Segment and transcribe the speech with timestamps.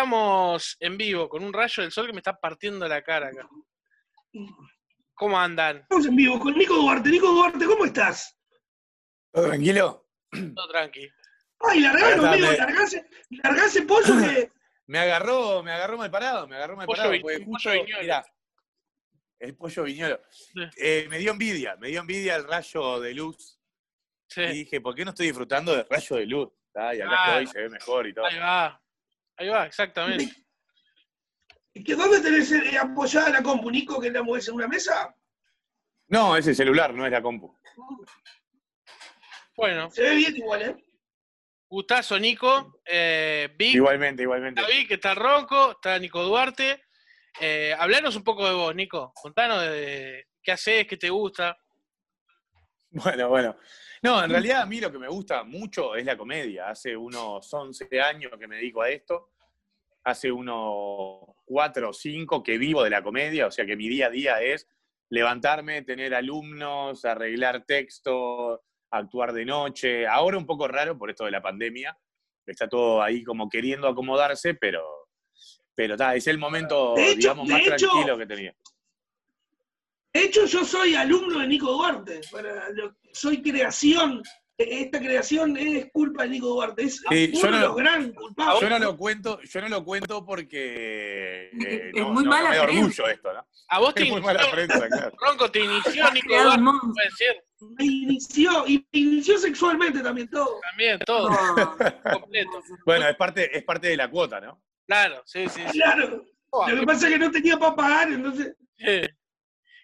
[0.00, 3.48] estamos en vivo con un rayo del sol que me está partiendo la cara acá.
[5.14, 5.78] ¿Cómo andan?
[5.78, 7.08] Estamos en vivo con Nico Duarte.
[7.08, 8.36] Nico Duarte, ¿cómo estás?
[9.32, 10.06] ¿Todo tranquilo?
[10.54, 11.08] Todo tranqui.
[11.60, 14.50] Ay, largalo, amigo, largase, largase pollo que.
[14.88, 17.10] Me agarró, me agarró mal parado, me agarró mal Pollo parado.
[17.12, 18.02] vi- porque pollo viñolo.
[18.02, 18.24] mirá,
[19.40, 20.20] el pollo viñolo.
[20.30, 20.60] Sí.
[20.76, 23.58] Eh, me dio envidia, me dio envidia el rayo de luz.
[24.28, 24.42] Sí.
[24.42, 26.48] Y dije, ¿por qué no estoy disfrutando del rayo de luz?
[26.76, 27.40] Ah, y acá Ah.
[27.40, 28.26] estoy, se ve mejor y todo.
[28.26, 28.80] Ahí va.
[29.36, 30.30] Ahí va, exactamente.
[31.84, 35.14] que ¿Dónde tenés eh, apoyada la compu, Nico, que la mueves en una mesa?
[36.08, 37.54] No, es el celular, no es la compu.
[39.56, 40.76] Bueno, Se ve bien igual, ¿eh?
[41.68, 42.80] gustazo, Nico.
[42.84, 44.60] Eh, Vic, Igualmente, igualmente.
[44.60, 46.84] está Vic, está Ronco, está Nico Duarte.
[47.40, 49.12] Eh, hablanos un poco de vos, Nico.
[49.14, 51.58] Contanos de qué haces, qué te gusta.
[52.90, 53.56] Bueno, bueno.
[54.02, 56.68] No, en realidad a mí lo que me gusta mucho es la comedia.
[56.68, 59.32] Hace unos 11 años que me dedico a esto.
[60.06, 63.48] Hace unos 4 o 5 que vivo de la comedia.
[63.48, 64.68] O sea que mi día a día es
[65.10, 70.06] levantarme, tener alumnos, arreglar texto, actuar de noche.
[70.06, 71.98] Ahora un poco raro por esto de la pandemia.
[72.46, 74.84] Está todo ahí como queriendo acomodarse, pero,
[75.74, 78.54] pero ta, es el momento, hecho- digamos, más hecho- tranquilo que tenía.
[80.12, 82.20] De hecho, yo soy alumno de Nico Duarte.
[83.12, 84.22] Soy creación.
[84.58, 86.84] Eh, Esta creación es culpa de Nico Duarte.
[86.84, 88.60] Es Sí, uno yo no de lo- los gran culpables.
[88.62, 92.54] Yo no lo cuento, yo no lo cuento porque eh, Es no, muy no- mala
[92.54, 93.46] no me orgullo esto, ¿no?
[93.68, 95.16] A vos te Es muy mala inició, prensa, claro.
[95.20, 96.92] Ronco, te inició Nico Duarte, monstruo.
[96.94, 97.44] puede ser.
[97.78, 100.60] Me inició, y me inició sexualmente también todo.
[100.70, 101.28] También, todo,
[102.12, 102.62] completo.
[102.84, 104.62] Bueno, es parte, es parte de la cuota, ¿no?
[104.86, 105.78] Claro, sí, sí, sí.
[105.80, 106.24] Claro.
[106.68, 108.54] Lo que pasa es que no tenía para pagar, entonces.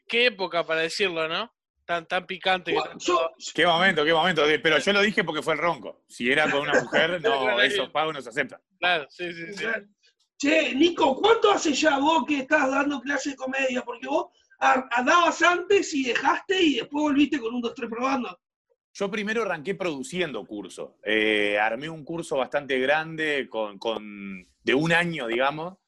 [0.08, 1.50] qué época para decirlo, ¿no?
[1.84, 4.42] Tan, tan picante que Yo, Qué momento, qué momento.
[4.62, 6.04] Pero yo lo dije porque fue el ronco.
[6.08, 8.60] Si era con una mujer, no, esos pagos no se aceptan.
[8.78, 9.64] Claro, sí, sí, sí.
[10.38, 13.82] Che, Nico, ¿cuánto hace ya vos que estás dando clase de comedia?
[13.82, 14.26] Porque vos
[14.60, 18.38] a- a- dabas antes y dejaste y después volviste con un 2-3 probando.
[18.94, 20.90] Yo primero arranqué produciendo cursos.
[21.04, 25.78] Eh, armé un curso bastante grande con, con- de un año, digamos,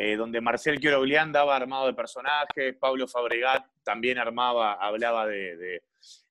[0.00, 5.82] eh, donde Marcel Quiroglián daba armado de personajes, Pablo Fabregat también armaba, hablaba de, de-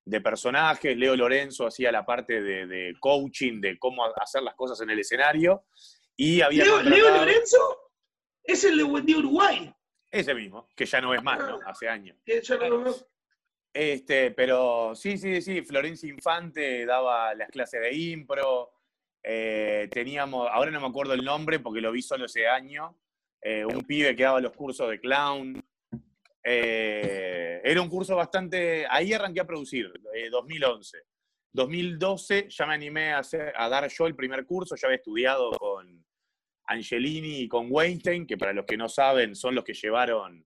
[0.06, 4.80] de personajes, Leo Lorenzo hacía la parte de, de coaching, de cómo hacer las cosas
[4.80, 5.66] en el escenario.
[6.16, 7.92] Y había Leo, Lorenzo
[8.42, 9.70] es el de Buen Día Uruguay.
[10.10, 11.60] Ese mismo, que ya no es más, ¿no?
[11.66, 12.16] Hace años.
[13.74, 18.72] Este, pero sí, sí, sí, Florencia Infante daba las clases de impro.
[19.22, 22.98] eh, teníamos, ahora no me acuerdo el nombre porque lo vi solo ese año,
[23.50, 25.64] eh, un pibe que daba los cursos de clown.
[26.44, 30.98] Eh, era un curso bastante, ahí arranqué a producir, eh, 2011.
[31.54, 35.52] 2012 ya me animé a, hacer- a dar yo el primer curso, ya había estudiado
[35.52, 36.06] con
[36.66, 40.46] Angelini y con Weinstein, que para los que no saben son los que llevaron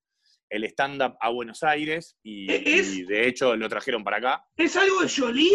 [0.50, 2.94] el stand-up a Buenos Aires y, ¿Es?
[2.98, 4.46] y de hecho lo trajeron para acá.
[4.58, 5.52] ¿Es algo de Jolie?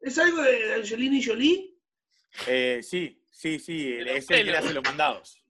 [0.00, 1.74] ¿Es algo de Angelina y Jolie?
[2.46, 5.40] Eh, sí, sí, sí, es el que hace los mandados.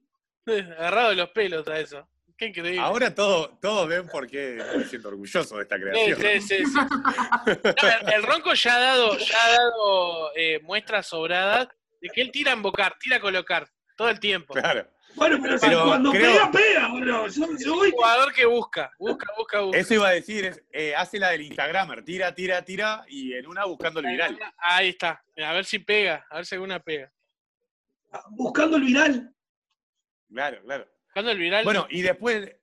[0.77, 2.07] Agarrado de los pelos a eso.
[2.37, 2.81] Qué increíble.
[2.81, 6.19] Ahora todo, todos ven por qué me siento orgulloso de esta creación.
[6.19, 6.73] sí, sí, sí.
[6.73, 11.69] No, el, el Ronco ya ha dado, ya ha dado eh, muestras sobradas
[12.01, 14.53] de que él tira a invocar, tira a colocar, todo el tiempo.
[14.53, 14.85] Claro.
[15.15, 17.27] Bueno, pero, cuando creo- pega, pega, bro.
[17.29, 19.77] Yo, yo voy- Jugador que busca, busca, busca, busca.
[19.79, 23.47] Eso iba a decir, es, eh, hace la del Instagramer, tira, tira, tira, y en
[23.47, 24.37] una buscando el viral.
[24.57, 25.23] Ahí está.
[25.37, 27.09] A ver si pega, a ver si alguna pega.
[28.31, 29.31] buscando el viral.
[30.29, 30.87] Claro, claro.
[31.07, 31.63] Buscando el viral.
[31.63, 32.55] Bueno, y después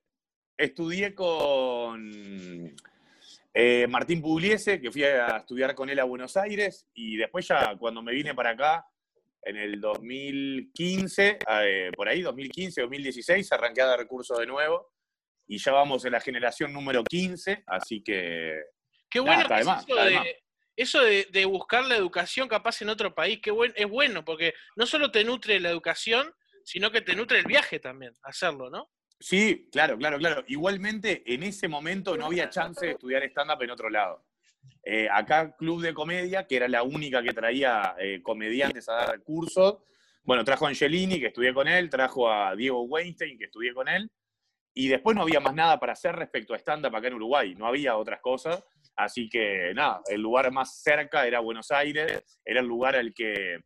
[0.57, 2.75] estudié con
[3.53, 7.75] eh, Martín Pugliese, que fui a estudiar con él a Buenos Aires, y después ya
[7.77, 8.85] cuando me vine para acá,
[9.43, 14.93] en el 2015, eh, por ahí, 2015, 2016, arranqué a dar cursos de nuevo,
[15.47, 18.61] y ya vamos en la generación número 15, así que...
[19.09, 19.85] qué bueno está que de es más,
[20.75, 23.39] eso, de buscar la educación capaz en otro país.
[23.43, 27.39] Qué buen, es bueno, porque no solo te nutre la educación, sino que te nutre
[27.39, 28.89] el viaje también, hacerlo, ¿no?
[29.19, 30.43] Sí, claro, claro, claro.
[30.47, 34.25] Igualmente, en ese momento no había chance de estudiar stand-up en otro lado.
[34.83, 39.23] Eh, acá, Club de Comedia, que era la única que traía eh, comediantes a dar
[39.23, 39.77] cursos.
[40.23, 43.87] Bueno, trajo a Angelini, que estudié con él, trajo a Diego Weinstein, que estudié con
[43.87, 44.11] él.
[44.73, 47.55] Y después no había más nada para hacer respecto a stand-up acá en Uruguay.
[47.55, 48.63] No había otras cosas.
[48.95, 52.41] Así que nada, el lugar más cerca era Buenos Aires.
[52.43, 53.59] Era el lugar al que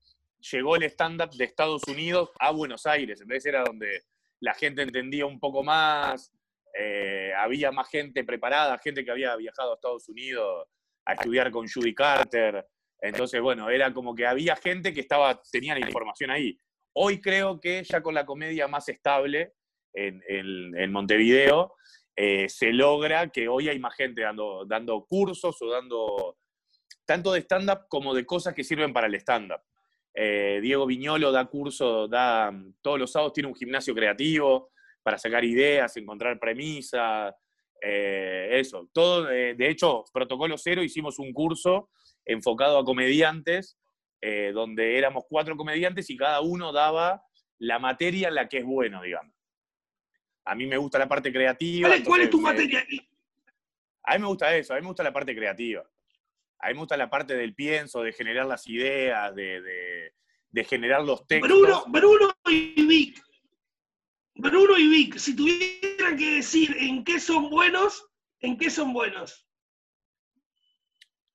[0.51, 3.21] llegó el stand-up de Estados Unidos a Buenos Aires.
[3.21, 4.03] Entonces era donde
[4.39, 6.31] la gente entendía un poco más,
[6.77, 10.67] eh, había más gente preparada, gente que había viajado a Estados Unidos
[11.05, 12.65] a estudiar con Judy Carter.
[12.99, 16.57] Entonces, bueno, era como que había gente que estaba, tenía la información ahí.
[16.93, 19.53] Hoy creo que ya con la comedia más estable
[19.93, 21.75] en, en- Montevideo,
[22.15, 26.37] eh, se logra que hoy hay más gente dando, dando cursos o dando
[27.05, 29.61] tanto de stand-up como de cosas que sirven para el stand-up.
[30.19, 34.71] Eh, Diego Viñolo da curso, da todos los sábados tiene un gimnasio creativo
[35.03, 37.35] para sacar ideas, encontrar premisas,
[37.81, 38.89] eh, eso.
[38.91, 41.91] Todo, eh, de hecho, Protocolo Cero hicimos un curso
[42.25, 43.77] enfocado a comediantes,
[44.19, 47.23] eh, donde éramos cuatro comediantes y cada uno daba
[47.59, 49.35] la materia en la que es bueno, digamos.
[50.45, 51.89] A mí me gusta la parte creativa.
[52.03, 52.83] ¿Cuál es, tu materia?
[54.03, 55.87] a mí me gusta eso, a mí me gusta la parte creativa.
[56.59, 60.13] A mí me gusta la parte del pienso, de generar las ideas, de, de-
[60.49, 61.49] de generar los textos.
[61.51, 63.21] Bruno, Bruno y Vic.
[64.35, 68.07] Bruno y Vic, si tuvieran que decir en qué son buenos,
[68.39, 69.45] ¿en qué son buenos?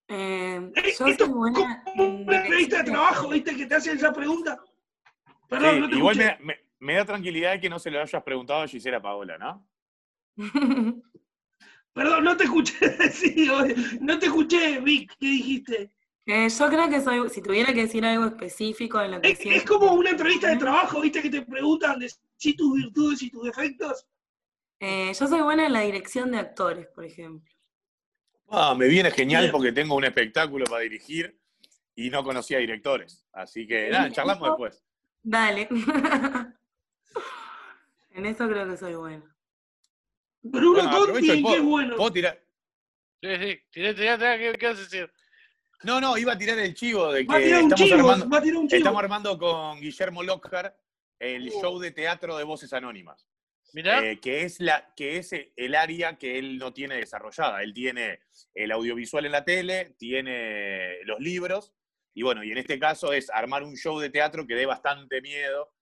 [0.09, 3.57] Eh, Eh, Esto es buena como en una entrevista de trabajo, ¿viste?
[3.57, 4.59] Que te hacen esa pregunta.
[5.49, 8.63] Perdón, Sí, no te igual me- me da tranquilidad que no se lo hayas preguntado
[8.63, 9.69] a Gisela Paola, ¿no?
[11.93, 13.51] Perdón, no te escuché decir,
[14.01, 15.91] no te escuché, Vic, ¿qué dijiste?
[16.25, 19.39] Eh, yo creo que soy, si tuviera que decir algo específico en lo que Es,
[19.39, 21.21] es siento- como una entrevista de trabajo, ¿viste?
[21.21, 24.07] Que te preguntan de si tus virtudes y tus defectos.
[24.79, 27.49] Eh, yo soy buena en la dirección de actores, por ejemplo.
[28.49, 31.39] Ah, me viene genial porque tengo un espectáculo para dirigir
[31.95, 33.25] y no conocía directores.
[33.33, 34.83] Así que nada, charlamos después.
[35.23, 35.69] Dale.
[38.11, 39.32] en eso creo que soy buena.
[40.43, 41.97] Bruno Bueno, Conti, aprovecho y ¿en qué bueno?
[41.97, 42.43] puedo tirar-
[43.23, 43.61] Sí, sí.
[43.71, 45.13] Tirá, tirá, tirá, ¿qué, qué vas a decir?
[45.85, 48.11] No, no, iba a tirar el chivo de Va a que tirar un estamos chivo,
[48.11, 48.79] armando, va a tirar un chivo.
[48.79, 50.77] estamos armando con Guillermo Lockhart
[51.21, 51.61] el Uh.
[51.61, 53.27] show de teatro de voces anónimas.
[53.75, 57.63] Mirá, eh, que, es la, que es el área que él no tiene desarrollada.
[57.63, 58.21] Él tiene
[58.55, 61.73] el audiovisual en la tele, tiene los libros,
[62.15, 65.23] y bueno, y en este caso es armar un show de teatro que dé bastante
[65.23, 65.73] miedo,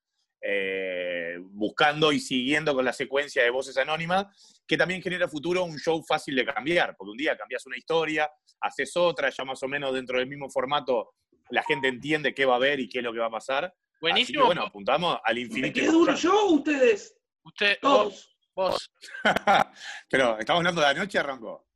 [0.42, 4.26] eh, buscando y siguiendo con la secuencia de voces anónimas,
[4.66, 8.30] que también genera futuro un show fácil de cambiar, porque un día cambias una historia,
[8.60, 11.14] haces otra, ya más o menos dentro del mismo formato
[11.50, 13.64] la gente entiende qué va a ver y qué es lo que va a pasar.
[13.64, 14.46] Así que, buenísimo.
[14.46, 15.80] bueno, apuntamos al ¿Me infinito.
[15.82, 17.16] más duro yo ustedes?
[17.42, 18.56] Usted, vos, Todos.
[18.72, 18.92] vos.
[20.08, 21.66] Pero, ¿estamos hablando de anoche, arrancó?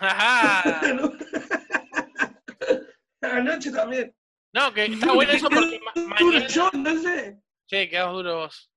[0.00, 0.80] Ajá.
[3.20, 4.14] Anoche también.
[4.52, 6.46] No, que está bueno eso porque ma- mañana.
[6.46, 7.38] yo, no sé.
[7.68, 8.70] Sí, quedamos duro vos.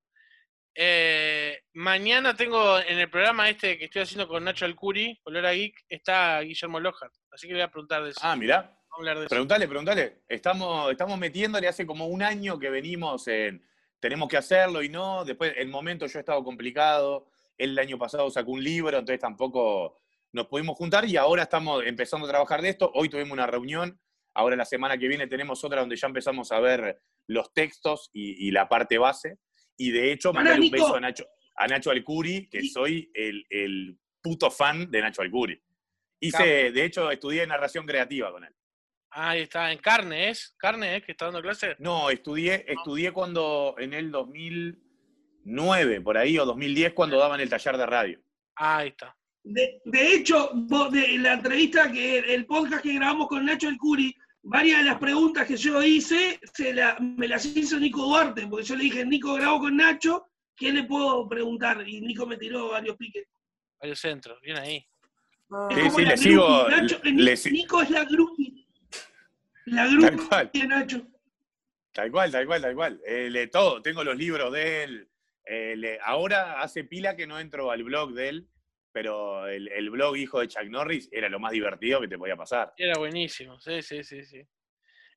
[0.74, 5.52] Eh, mañana tengo en el programa este que estoy haciendo con Nacho Alcuri, Color a
[5.52, 7.14] Geek, está Guillermo Lockhart.
[7.30, 8.20] Así que le voy a preguntar de eso.
[8.22, 8.60] Ah, mirá.
[8.60, 9.30] Vamos a hablar de eso.
[9.30, 10.22] Preguntale, preguntale.
[10.28, 13.66] Estamos, estamos metiéndole hace como un año que venimos en.
[13.98, 15.24] Tenemos que hacerlo y no.
[15.24, 17.30] Después, el momento yo he estado complicado.
[17.56, 20.02] Él el año pasado sacó un libro, entonces tampoco
[20.32, 22.90] nos pudimos juntar y ahora estamos empezando a trabajar de esto.
[22.94, 23.98] Hoy tuvimos una reunión.
[24.34, 28.48] Ahora la semana que viene tenemos otra donde ya empezamos a ver los textos y,
[28.48, 29.38] y la parte base.
[29.76, 31.26] Y de hecho, mandale un beso a Nacho,
[31.56, 35.60] a Nacho Alcuri, que soy el, el puto fan de Nacho Alcuri.
[36.20, 38.54] Hice, de hecho, estudié narración creativa con él.
[39.10, 40.54] Ahí está, en carne, ¿es?
[40.56, 41.04] ¿Carne, es?
[41.04, 41.76] Que está dando clase.
[41.80, 47.76] No, estudié, estudié cuando, en el 2009, por ahí, o 2010, cuando daban el taller
[47.76, 48.22] de radio.
[48.56, 49.14] Ahí está.
[49.44, 53.76] De, de hecho, vos, de la entrevista que el podcast que grabamos con Nacho El
[53.76, 58.46] Curi, varias de las preguntas que yo hice se la- me las hizo Nico Duarte,
[58.46, 61.86] porque yo le dije, Nico grabo con Nacho, ¿qué le puedo preguntar?
[61.88, 63.26] Y Nico me tiró varios piques.
[63.80, 64.86] Varios centros, bien ahí.
[65.70, 66.68] Es Sí, sí, le sigo.
[66.68, 68.66] Nacho- le- le Nico es la groupie.
[69.66, 69.86] La
[70.28, 71.06] cual, de Nacho.
[71.92, 73.00] tal cual, tal cual, tal cual.
[73.06, 75.08] Eh, le- todo, tengo los libros de él.
[75.44, 78.48] eh, le- ahora hace pila que no entro al blog de él,
[78.92, 82.36] pero el, el blog hijo de Chuck Norris era lo más divertido que te podía
[82.36, 82.72] pasar.
[82.76, 84.42] Era buenísimo, sí, sí, sí, sí.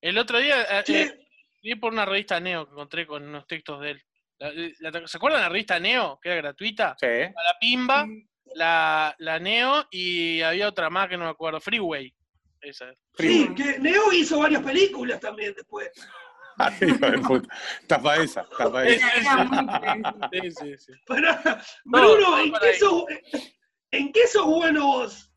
[0.01, 1.27] El otro día eh, Che, eh,
[1.61, 4.01] vi por una revista Neo que encontré con unos textos de él.
[4.37, 4.51] La-
[4.91, 6.19] la- ¿Se acuerdan de la revista Neo?
[6.21, 6.95] Que era gratuita.
[6.99, 8.05] Sí, La Pimba,
[8.53, 11.59] la, la Neo y había otra más que no me acuerdo.
[11.59, 12.13] Freeway.
[12.61, 12.91] Esa.
[13.17, 15.89] sí, que Neo hizo varias películas también después.
[16.57, 17.55] Ay, hijo de puta.
[17.87, 19.11] Tapa esa, tapa esa.
[19.13, 20.03] era muy
[20.41, 20.93] Sí, sí, sí.
[21.85, 23.03] Bruno, no, ¿en, qué sos,
[23.91, 25.31] ¿en qué sos bueno vos?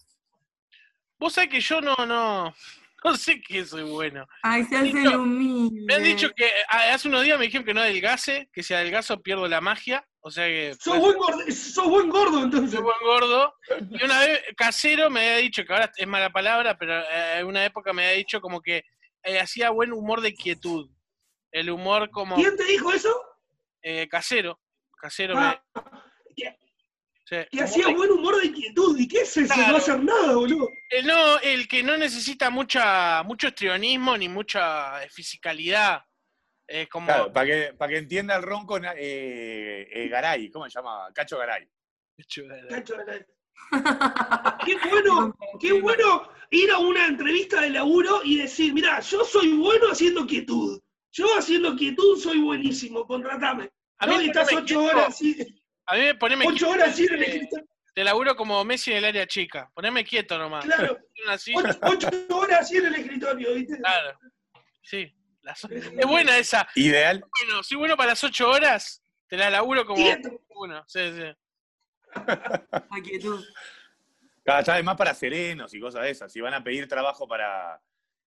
[1.19, 2.55] Vos sabés que yo no, no,
[3.05, 4.26] no sé que soy bueno.
[4.43, 5.85] Ay, se hace el humilde.
[5.87, 8.75] Me han dicho que ah, hace unos días me dijeron que no adelgase, que si
[8.75, 10.05] adelgazo pierdo la magia.
[10.21, 12.73] O sea que Sos buen, gordo, sos buen gordo, entonces.
[12.73, 13.55] soy buen gordo.
[13.90, 17.47] Y una vez casero me había dicho, que ahora es mala palabra, pero eh, en
[17.47, 18.83] una época me había dicho como que
[19.23, 20.90] eh, hacía buen humor de quietud.
[21.50, 23.14] El humor como ¿Quién te dijo eso?
[23.83, 24.61] eh, casero.
[25.00, 25.83] Casero Ah, me.
[27.28, 28.99] Que, sí, que humor hacía buen humor de inquietud.
[28.99, 29.54] ¿Y qué es eso?
[29.54, 29.73] Claro.
[29.73, 30.68] No hacer nada, boludo.
[30.90, 36.02] Eh, no, el que no necesita mucha, mucho estrionismo ni mucha eh, fisicalidad.
[36.66, 37.06] Es como.
[37.06, 41.08] Claro, para que, para que entienda el ronco, eh, eh, Garay, ¿cómo se llama?
[41.14, 41.68] Cacho Garay.
[42.68, 43.26] Cacho la-
[44.64, 49.52] Qué bueno, qué bueno ir a una entrevista de laburo y decir, mira, yo soy
[49.54, 50.80] bueno haciendo quietud.
[51.12, 53.70] Yo haciendo quietud soy buenísimo, contratame.
[53.99, 55.58] A mí Y estás ocho quieto, horas así,
[55.88, 57.66] A mí me poneme ocho quieto, horas el eh, escritorio.
[57.95, 59.71] Te laburo como Messi en el área chica.
[59.75, 60.64] Poneme quieto nomás.
[60.64, 63.76] Claro, Una silla, ocho, ocho horas en el escritorio, ¿viste?
[63.78, 64.18] claro.
[64.83, 65.12] Sí.
[65.42, 66.68] las- es buena esa.
[66.75, 70.30] Ideal, Bueno, soy bueno para las ocho horas, te la laburo como Quieto.
[70.50, 70.85] uno.
[70.87, 72.12] Sí, sí.
[72.73, 73.45] La quietud.
[74.45, 76.33] cada vez más para serenos y cosas de esas.
[76.33, 77.80] Si van a pedir trabajo para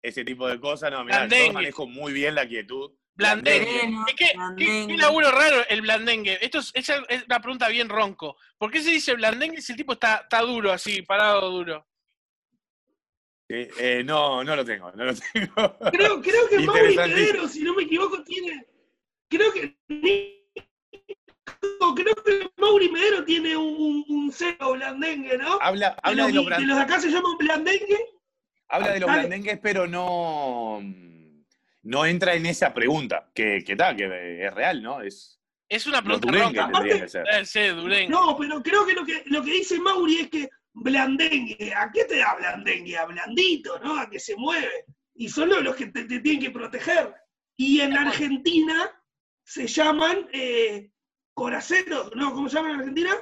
[0.03, 1.53] ese tipo de cosas, no, mira, yo Blandengue.
[1.53, 2.91] manejo muy bien la quietud.
[3.21, 4.13] Blandengue.
[4.17, 4.87] ¿qué, blandengue.
[4.87, 6.37] qué laburo raro el blandengue?
[6.41, 6.89] Esto es, es
[7.27, 8.35] una pregunta bien ronco.
[8.57, 11.87] ¿Por qué se dice blandengue si el tipo está, está duro así, parado duro?
[13.49, 15.77] Eh, eh, no, no lo tengo, no lo tengo.
[15.91, 16.95] Creo, creo que Mauri.
[16.95, 18.65] Pedero, si no me equivoco, tiene.
[19.29, 19.77] Creo que.
[21.95, 25.57] Creo que Mauri Medero tiene un, un, cero blandengue, ¿no?
[25.61, 27.97] Habla, habla los, de los blan- los de acá se llaman blandengue.
[28.69, 30.79] habla de los blandengues, pero no,
[31.83, 35.01] no entra en esa pregunta, que, que, ta, que es real, ¿no?
[35.01, 37.25] Es Es una pregunta que ser.
[37.31, 38.09] Eh, sí, durengue.
[38.09, 42.05] No, pero creo que lo que lo que dice Mauri es que blandengue, ¿a qué
[42.05, 42.97] te da blandengue?
[42.97, 43.99] A blandito, ¿no?
[43.99, 44.85] A que se mueve.
[45.15, 47.13] Y son los los que te, te tienen que proteger.
[47.57, 48.91] Y en Argentina
[49.43, 50.91] se llaman eh,
[51.33, 52.33] coraceros, ¿no?
[52.33, 53.15] ¿Cómo se llaman en Argentina?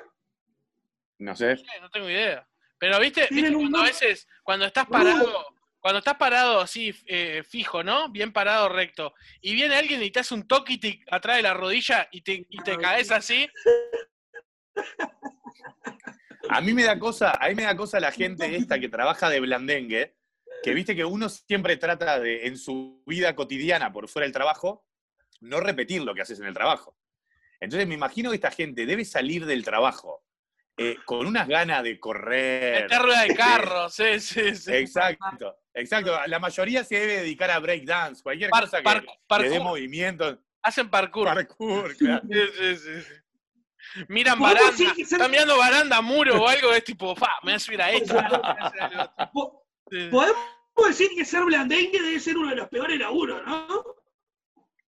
[1.20, 1.56] No sé.
[1.82, 2.48] No tengo idea.
[2.78, 5.46] Pero viste, viste un cuando a veces, cuando estás parado,
[5.80, 8.10] cuando estás parado así, eh, fijo, ¿no?
[8.10, 11.44] Bien parado, recto, y viene alguien y te hace un toque y te atrás de
[11.44, 13.48] la rodilla y te, y te caes así,
[16.50, 19.30] A mí me da cosa, a mí me da cosa la gente esta que trabaja
[19.30, 20.16] de blandengue,
[20.64, 24.84] que viste que uno siempre trata de, en su vida cotidiana, por fuera del trabajo,
[25.42, 26.98] no repetir lo que haces en el trabajo.
[27.60, 30.24] Entonces me imagino que esta gente debe salir del trabajo
[30.76, 32.84] eh, con unas ganas de correr.
[32.84, 34.74] meter rueda de carro, sí, sí, sí.
[34.74, 36.18] Exacto, exacto.
[36.28, 39.62] La mayoría se debe dedicar a breakdance, cualquier Par- cosa que par- le dé parkour.
[39.62, 40.40] movimiento.
[40.62, 41.26] Hacen parkour.
[41.26, 42.22] Parkour, claro.
[42.30, 44.04] Sí, sí, sí, sí.
[44.08, 47.52] Miran ¿Podemos baranda, que ser- están mirando baranda, muro o algo, es tipo, fa, me
[47.52, 48.14] voy a subir a esto.
[50.12, 50.36] Podemos
[50.88, 53.68] decir que ser blandengue debe ser uno de los peores laburos, ¿no?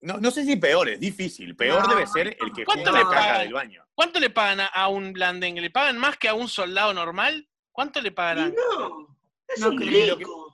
[0.01, 1.57] No, no sé si peor, es difícil.
[1.57, 1.95] Peor No.
[1.95, 3.41] debe ser el que ¿Cuánto le pagan?
[3.43, 3.85] del baño.
[3.95, 5.61] ¿Cuánto le pagan a, a un blandengue?
[5.61, 7.49] ¿Le pagan más que a un soldado normal?
[7.73, 8.55] ¿Cuánto le pagarán?
[8.55, 9.17] no,
[9.49, 10.48] es No un rico.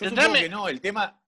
[0.00, 1.20] Yo Entrame- supongo que no, el tema,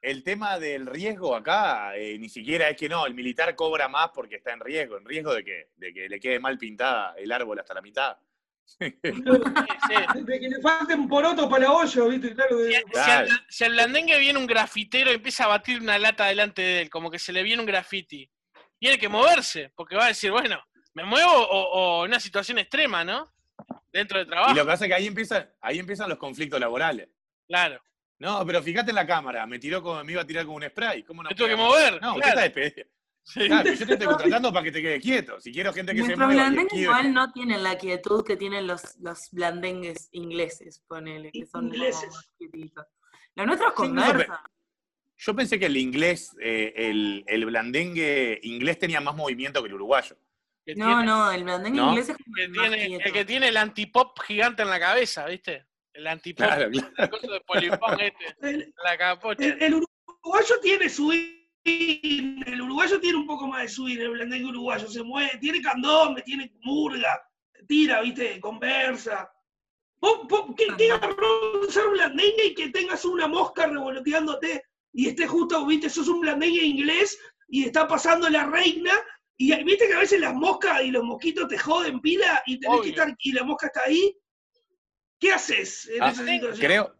[0.00, 4.10] el tema del riesgo acá eh, ni siquiera es que no, el militar cobra más
[4.14, 4.96] porque está en riesgo.
[4.98, 5.70] ¿En riesgo de qué?
[5.76, 8.16] De que le quede mal pintada el árbol hasta la mitad.
[8.66, 10.22] Sí, sí.
[10.22, 12.34] De que le falten porotos para olla, ¿viste?
[12.34, 16.26] Claro, de- Si, al- si al viene un grafitero y empieza a batir una lata
[16.26, 18.30] delante de él, como que se le viene un graffiti,
[18.78, 20.62] tiene que moverse, porque va a decir, bueno,
[20.94, 23.30] ¿me muevo o, o en una situación extrema, no?
[23.92, 26.58] Dentro de Y trabajo, lo que pasa es que ahí empiezan, ahí empiezan los conflictos
[26.58, 27.08] laborales.
[27.46, 27.80] claro.
[28.18, 30.62] No, pero fíjate en la cámara, me tiró como, me iba a tirar con un
[30.64, 31.02] spray.
[31.02, 32.40] ¿Cómo no Me tuve que mover, No, usted claro.
[32.40, 32.88] está despedido.
[33.26, 33.46] Sí.
[33.46, 35.40] Claro, yo te estoy contratando para que te quede quieto.
[35.40, 36.82] Si quiero gente que se Nuestros mueva esquive.
[36.82, 42.10] igual no tienen la quietud que tienen los, los blandengues ingleses, ponele, que son Ingleses.
[42.12, 42.84] más quietitos.
[43.34, 44.38] Los nuestros Sí, conversan.
[45.16, 49.74] Yo pensé que el inglés, eh, el, el blandengue inglés tenía más movimiento que el
[49.74, 50.16] uruguayo.
[50.66, 51.88] Que No, tiene- no, el blandengue ¿No?
[51.90, 53.04] inglés es como que el más tiene- quieto.
[53.06, 55.64] el que tiene el antipop gigante en la cabeza, ¿viste?
[55.94, 56.88] El antipop, Claro, claro.
[56.98, 59.44] el coso de polifón este, el, la capocha.
[59.44, 64.48] el- el uruguayo tiene swing, el uruguayo tiene un poco más de swing, el blandengue
[64.48, 67.20] uruguayo se mueve, tiene candombe, tiene murga,
[67.66, 68.40] tira, ¿viste?
[68.40, 69.30] Conversa.
[70.00, 75.26] ¿Vos, vos- qué, qué garrón ser blandengue y que tengas una mosca revoloteándote y esté
[75.26, 75.88] justo, ¿viste?
[75.88, 78.92] Sos un blandengue inglés y está pasando la reina
[79.36, 82.80] y viste que a veces las moscas y los mosquitos te joden pila y tenés
[82.82, 84.14] que estar y la mosca está ahí.
[85.24, 86.58] ¿Qué haces en Ah, esa situación?
[86.66, 86.94] Creo,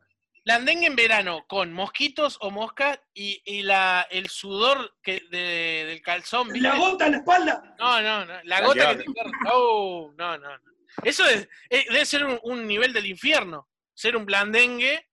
[0.46, 6.00] Blandengue en verano con mosquitos o moscas y, y la, el sudor que de- del
[6.02, 6.48] calzón.
[6.48, 6.68] ¿viste?
[6.68, 7.74] La gota en la espalda.
[7.78, 8.32] No, no, no.
[8.44, 9.10] La La gota que que te.
[9.52, 10.64] Oh, no, no, no.
[11.02, 13.68] Eso es- es- debe ser un, un nivel del infierno.
[13.94, 15.06] Ser un blandengue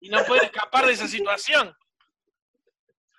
[0.00, 1.74] y no poder escapar de esa situación.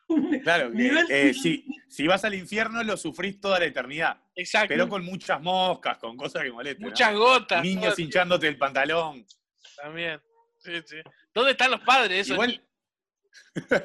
[0.43, 4.21] claro, que, Nivel- eh, si, si vas al infierno lo sufrís toda la eternidad.
[4.35, 4.67] Exacto.
[4.69, 6.81] Pero con muchas moscas, con cosas que molestan.
[6.83, 6.89] ¿no?
[6.89, 7.63] Muchas gotas.
[7.63, 9.25] Niños hinchándote el pantalón.
[9.75, 10.21] También.
[10.59, 10.97] Sí, sí.
[11.33, 12.27] ¿Dónde están los padres?
[12.29, 12.61] Igual,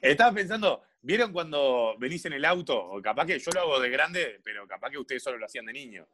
[0.00, 2.76] estaba pensando, ¿vieron cuando venís en el auto?
[2.78, 5.66] O capaz que yo lo hago de grande, pero capaz que ustedes solo lo hacían
[5.66, 6.08] de niño.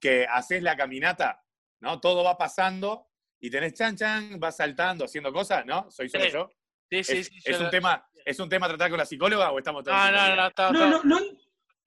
[0.00, 1.42] Que haces la caminata,
[1.80, 2.00] ¿no?
[2.00, 3.08] Todo va pasando
[3.40, 5.90] y tenés chan chan, vas saltando, haciendo cosas, ¿no?
[5.90, 6.30] Soy solo Sí.
[6.32, 6.50] yo.
[6.90, 9.06] Sí, sí, es sí, es un lo- tema, ¿Es un tema a tratar con la
[9.06, 11.26] psicóloga o estamos todos No, en no, no, está, No, está- no, no,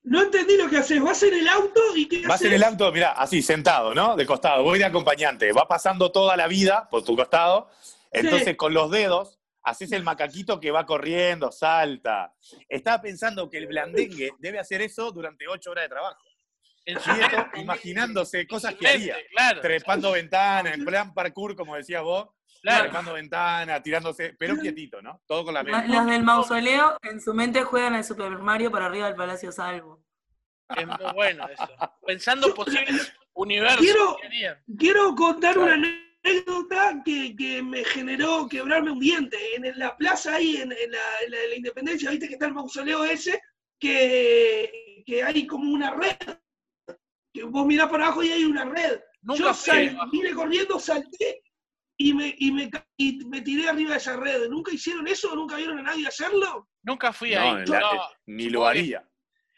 [0.04, 1.02] no entendí lo que haces.
[1.02, 4.16] ¿Vas en el auto y qué Vas en el auto, mira, así, sentado, ¿no?
[4.16, 4.64] De costado.
[4.64, 5.52] Voy de acompañante.
[5.52, 7.70] Va pasando toda la vida por tu costado.
[8.12, 8.56] Entonces, Sí.
[8.56, 12.34] con los dedos, haces el macaquito que va corriendo, salta.
[12.70, 16.22] Estaba pensando que el blandengue debe hacer eso durante ocho horas de trabajo.
[16.86, 19.16] Quieto, imaginándose cosas que haría.
[19.32, 22.28] Claro, Trepando ventanas, en plan parkour, como decías vos.
[22.66, 22.84] Claro.
[22.86, 25.22] Trepando ventanas, tirándose, pero quietito, ¿no?
[25.26, 25.88] Todo con la mente.
[25.88, 30.04] Los del mausoleo en su mente juegan al Super Mario para arriba del Palacio Salvo.
[30.76, 31.68] Es muy bueno eso.
[32.06, 34.18] Pensando posibles universos Quiero-.
[34.78, 35.74] Quiero contar Claro.
[35.76, 39.38] una anécdota que, que me generó quebrarme un diente.
[39.56, 42.48] En, la plaza ahí, en, en la, en la- en la Independencia, viste que está
[42.48, 43.40] el mausoleo ese,
[43.80, 46.18] que, que hay como una red.
[47.34, 49.00] Que vos mirás para abajo y hay una red.
[49.22, 51.42] Nunca Yo salí, vine corriendo, salté
[51.98, 54.48] y me, y, me, ca- y me tiré arriba de esa red.
[54.50, 55.34] ¿Nunca hicieron eso?
[55.36, 56.70] ¿Nunca vieron a nadie hacerlo?
[56.84, 57.66] Nunca fui No, ahí.
[57.66, 58.02] la- No.
[58.28, 59.08] ni lo haría.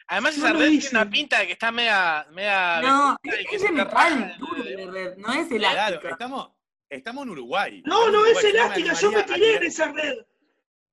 [0.10, 2.26] Además, No esa red tiene una pinta de que está media.
[2.32, 6.10] media No, es, de metal duro la red, no es Claro, elástica.
[6.12, 6.52] estamos,
[6.90, 7.82] estamos en Uruguay.
[7.86, 10.16] No, no es Uruguay, elástica, yo me tiré en esa red.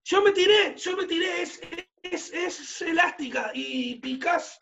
[0.07, 1.61] Yo me tiré, yo me tiré, es,
[2.03, 4.59] es, es elástica y picás.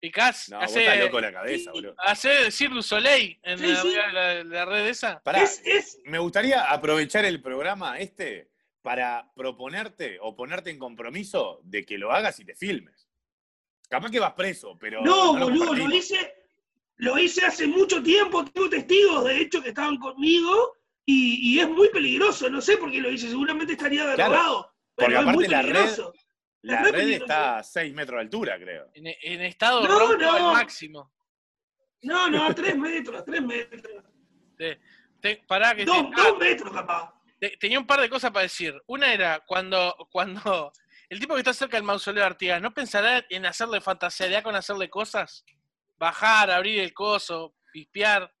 [0.00, 1.94] Picás, No, vos hace, estás loco la cabeza, boludo.
[1.98, 3.94] hace Cirque Soleil en Sí, la, sí.
[4.12, 5.20] la- la red esa.
[5.22, 11.60] Pará, Es, es, me gustaría aprovechar el programa este para proponerte o ponerte en compromiso
[11.64, 13.06] de que lo hagas y te filmes.
[13.90, 15.02] Capaz que vas preso, pero.
[15.02, 16.32] no, lo boludo, lo hice,
[16.96, 21.68] lo hice hace mucho tiempo, tengo testigos, de hecho, que estaban conmigo, y, y es
[21.68, 25.26] muy peligroso, no sé por qué lo hice, seguramente estaría Claro, derrotado, porque pero es
[25.36, 26.14] muy aparte la red- peligroso.
[26.62, 27.24] La red peligroso.
[27.24, 28.90] está a 6 metros de altura, creo.
[28.94, 30.32] En, en estado No, ronco no.
[30.32, 31.12] al máximo.
[32.02, 33.82] No, no, a tres metros, tres metros.
[34.56, 34.80] Te-
[35.20, 37.12] te- pará que te- Dos, ah, dos metros capaz.
[37.38, 38.74] te- tenía un par de cosas para decir.
[38.86, 40.72] Una era cuando, cuando
[41.08, 44.54] el tipo que está cerca del mausoleo de Artigas, ¿no pensará en hacerle fantasearía con
[44.54, 45.44] hacerle cosas?
[45.98, 48.32] Bajar, abrir el coso, pispear.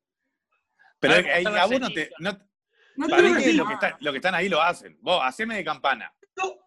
[0.98, 1.94] Pero ahí a vos no te.
[2.06, 2.14] cenizas.
[2.20, 2.48] no-
[2.96, 4.98] No para mí que lo que, está- lo que están ahí lo hacen.
[5.00, 6.12] Vos, haceme de campana.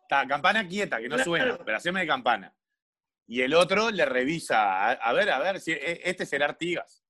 [0.04, 1.24] Está, campana quieta, que no Claro.
[1.24, 2.54] suena, pero haceme de campana.
[3.26, 7.04] Y el otro le revisa, a, a ver, a ver, si e- este será Artigas.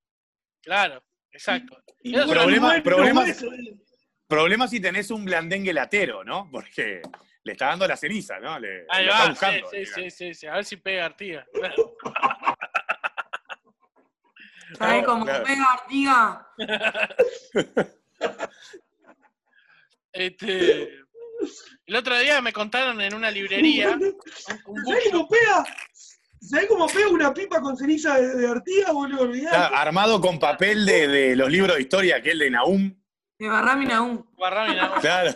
[0.62, 1.84] Claro, exacto.
[2.02, 2.44] y bueno,
[4.28, 6.50] Problema- si tenés un blandengue latero, ¿no?
[6.52, 7.02] Porque
[7.44, 8.58] le está dando la ceniza, ¿no?
[8.60, 9.70] Le, Ahí está va, buscando.
[9.70, 11.46] sí, sí, sí, sí, sí, A ver si pega Artigas.
[14.78, 15.44] ¿Sabes No, cómo claro.
[15.44, 16.48] pega Artiga?
[20.16, 20.90] Este,
[21.86, 23.90] el otro día me contaron en una librería
[24.66, 25.66] un, ¿Sabés cómo pega?
[26.42, 29.34] ¿Sabés cómo pega una pipa con ceniza de, de Artigas, boludo?
[29.34, 32.94] Está armado con papel de, de los libros de historia, aquel de Naum.
[33.40, 34.26] De Barrami Naum.
[34.38, 34.96] Barrami, no.
[35.02, 35.34] Claro.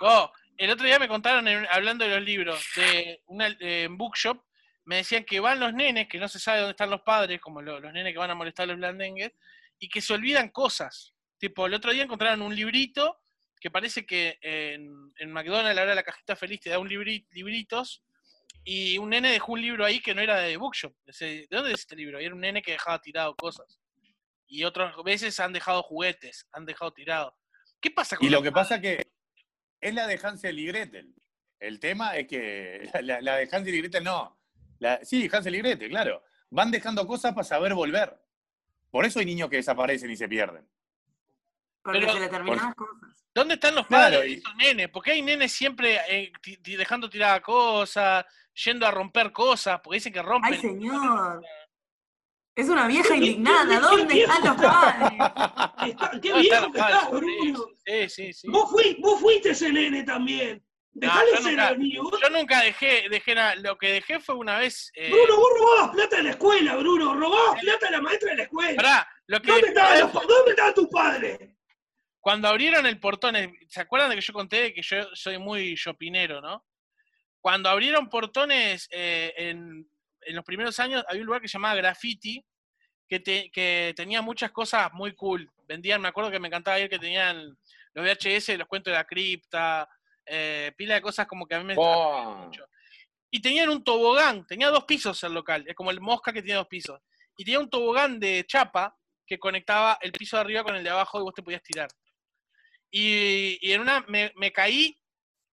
[0.00, 3.96] Oh, el otro día me contaron, en- hablando de los libros, de una de- en
[3.98, 4.40] Bookshop,
[4.84, 7.60] me decían que van los nenes, que no se sabe dónde están los padres, como
[7.62, 9.32] lo- los nenes que van a molestar a los blandengues,
[9.78, 11.12] y que se olvidan cosas.
[11.38, 13.20] Tipo, el otro día encontraron un librito
[13.60, 18.02] que parece que en, en McDonald's, ahora la cajita feliz te da un libri- libritos,
[18.66, 20.94] y un nene dejó un libro ahí que no era de Bookshop.
[21.20, 22.20] ¿De dónde es este libro?
[22.20, 23.78] Y era un nene que dejaba tirado cosas.
[24.46, 27.36] Y otras veces han dejado juguetes, han dejado tirado.
[27.80, 29.02] ¿Qué pasa con Y lo que pasa que
[29.80, 31.14] es la de Hansel y Gretel.
[31.60, 34.40] El tema es que la, la de Hansel y Gretel no.
[34.78, 36.22] La- sí, Hansel y Gretel, claro.
[36.50, 38.18] Van dejando cosas para saber volver.
[38.90, 40.66] Por eso hay niños que desaparecen y se pierden.
[41.84, 42.96] Porque Pero- se le terminan las cosas.
[43.34, 44.88] ¿Dónde están los Claro, padres de esos nenes?
[44.90, 48.24] Porque hay nenes siempre eh, dejando tiradas cosas,
[48.64, 50.54] yendo a romper cosas, porque dicen que rompen.
[50.54, 51.42] Ay, señor.
[52.56, 53.80] Es una vieja indignada.
[53.80, 55.12] ¿Dónde están los padres?
[55.90, 57.10] Está- qué ¿Dónde viejo que estás?
[57.10, 57.64] Bruno.
[57.84, 58.48] Sí, sí, sí.
[58.48, 60.64] Vos, fui- vos fuiste ese nene también.
[60.92, 63.56] No, Dejale yo ser nunca- Yo nunca dejé, dejé nada.
[63.56, 64.92] Lo que dejé fue una vez.
[64.94, 67.14] eh, Bruno, vos robabas plata de la escuela, Bruno.
[67.16, 68.76] Robabas plata de la maestra de la escuela.
[68.76, 71.38] pará, lo que ¿Dónde estaban los- ¿Dónde estaban tus padres?
[72.24, 75.74] Cuando abrieron el portón, eh, ¿se acuerdan de que yo conté que yo soy muy
[75.74, 76.64] shopinero, no?
[77.38, 79.86] Cuando abrieron portones eh, en,
[80.22, 82.42] en los primeros años, había un lugar que se llamaba Graffiti,
[83.06, 85.50] que, te- que tenía muchas cosas muy cool.
[85.68, 87.58] Vendían, me acuerdo que me encantaba ir que tenían
[87.92, 89.86] los VHS, los cuentos de la cripta,
[90.24, 92.44] eh, pila de cosas como que a mí me Oh.
[92.46, 92.66] mucho.
[93.30, 96.56] Y tenían un tobogán, tenía dos pisos el local, es como el Mosca que tiene
[96.56, 96.98] dos pisos.
[97.36, 100.88] Y tenía un tobogán de chapa que conectaba el piso de arriba con el de
[100.88, 101.88] abajo y vos te podías tirar.
[102.96, 104.96] Y, y en una me, me caí,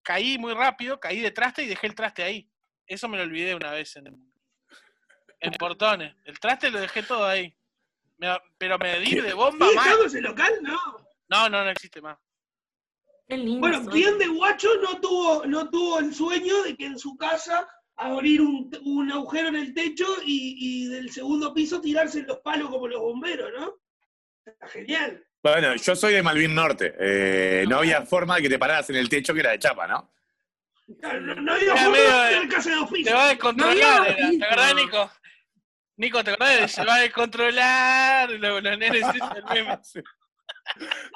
[0.03, 2.47] caí muy rápido, caí de traste y dejé el traste ahí.
[2.85, 4.31] Eso me lo olvidé una vez en,
[5.39, 6.13] en Portones.
[6.23, 7.51] El traste lo dejé todo ahí.
[8.19, 9.87] Me- pero me di de bomba ¿Sigue mal.
[9.87, 10.53] estando ese local?
[10.61, 10.77] No.
[11.29, 12.19] No, no, no existe más.
[13.27, 13.59] Qué lindo.
[13.59, 13.91] Bueno, sueño.
[13.91, 18.41] ¿quién de guacho no tuvo, no tuvo el sueño de que en su casa abrir
[18.41, 22.69] un, un agujero en el techo y, y del segundo piso tirarse en los palos
[22.69, 23.79] como los bomberos, ¿no?
[24.45, 25.25] Está genial.
[25.43, 26.93] Bueno, yo soy de Malvin Norte.
[26.99, 29.87] Eh, no había forma de que te pararas en el techo que era de chapa,
[29.87, 30.13] ¿no?
[30.99, 31.97] Claro, No, no había forma
[32.29, 34.29] de casa de dos Te va a No descontrolar, era.
[34.29, 34.75] ¿te acordás.
[34.75, 35.11] Nico?
[35.97, 38.29] Nico, ¿te acordás de se va a descontrolar?
[38.31, 39.03] Los, los nenes,
[39.35, 39.79] el meme.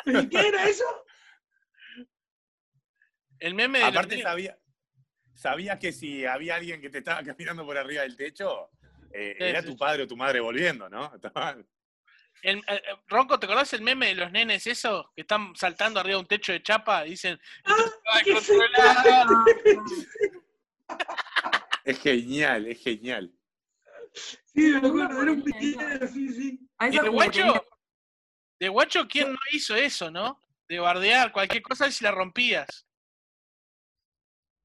[0.05, 0.85] ¿Y ¿Qué era eso?
[3.39, 4.57] El meme de Aparte, sabía,
[5.35, 8.71] sabías que si había alguien que te estaba caminando por arriba del techo,
[9.11, 9.77] eh, Sí, era sí, tu sí.
[9.77, 11.13] padre o tu madre volviendo, ¿no?
[11.21, 11.65] Estaban-
[12.45, 15.11] El- eh, eh, Ronco, ¿te acordás el meme de los nenes eso?
[15.15, 18.17] Que están saltando arriba de un techo de chapa y dicen, Ah, "Esto se va
[18.19, 19.27] a que se- descontrolar".
[21.83, 23.31] Es genial, es genial.
[24.13, 26.59] Sí, me acuerdo, era un video, sí, sí.
[26.91, 27.65] Y de guacho,
[28.59, 30.39] de guacho, ¿quién no hizo eso, no?
[30.67, 32.85] De bardear cualquier cosa y si la rompías.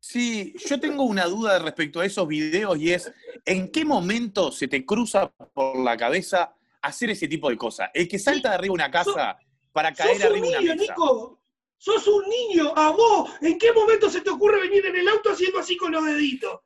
[0.03, 3.11] Sí, yo tengo una duda respecto a esos videos y es,
[3.47, 7.90] ¿en qué momento se te cruza por la cabeza hacer ese tipo de cosas?
[7.95, 9.38] El que salta de arriba de una casa
[9.73, 10.93] para caer Sos un arriba de una niño, mesa.
[10.93, 11.40] Nico.
[11.79, 12.73] Sos un niño.
[12.77, 15.93] A vos, ¿en qué momento se te ocurre venir en el auto haciendo así con
[15.93, 16.61] los deditos?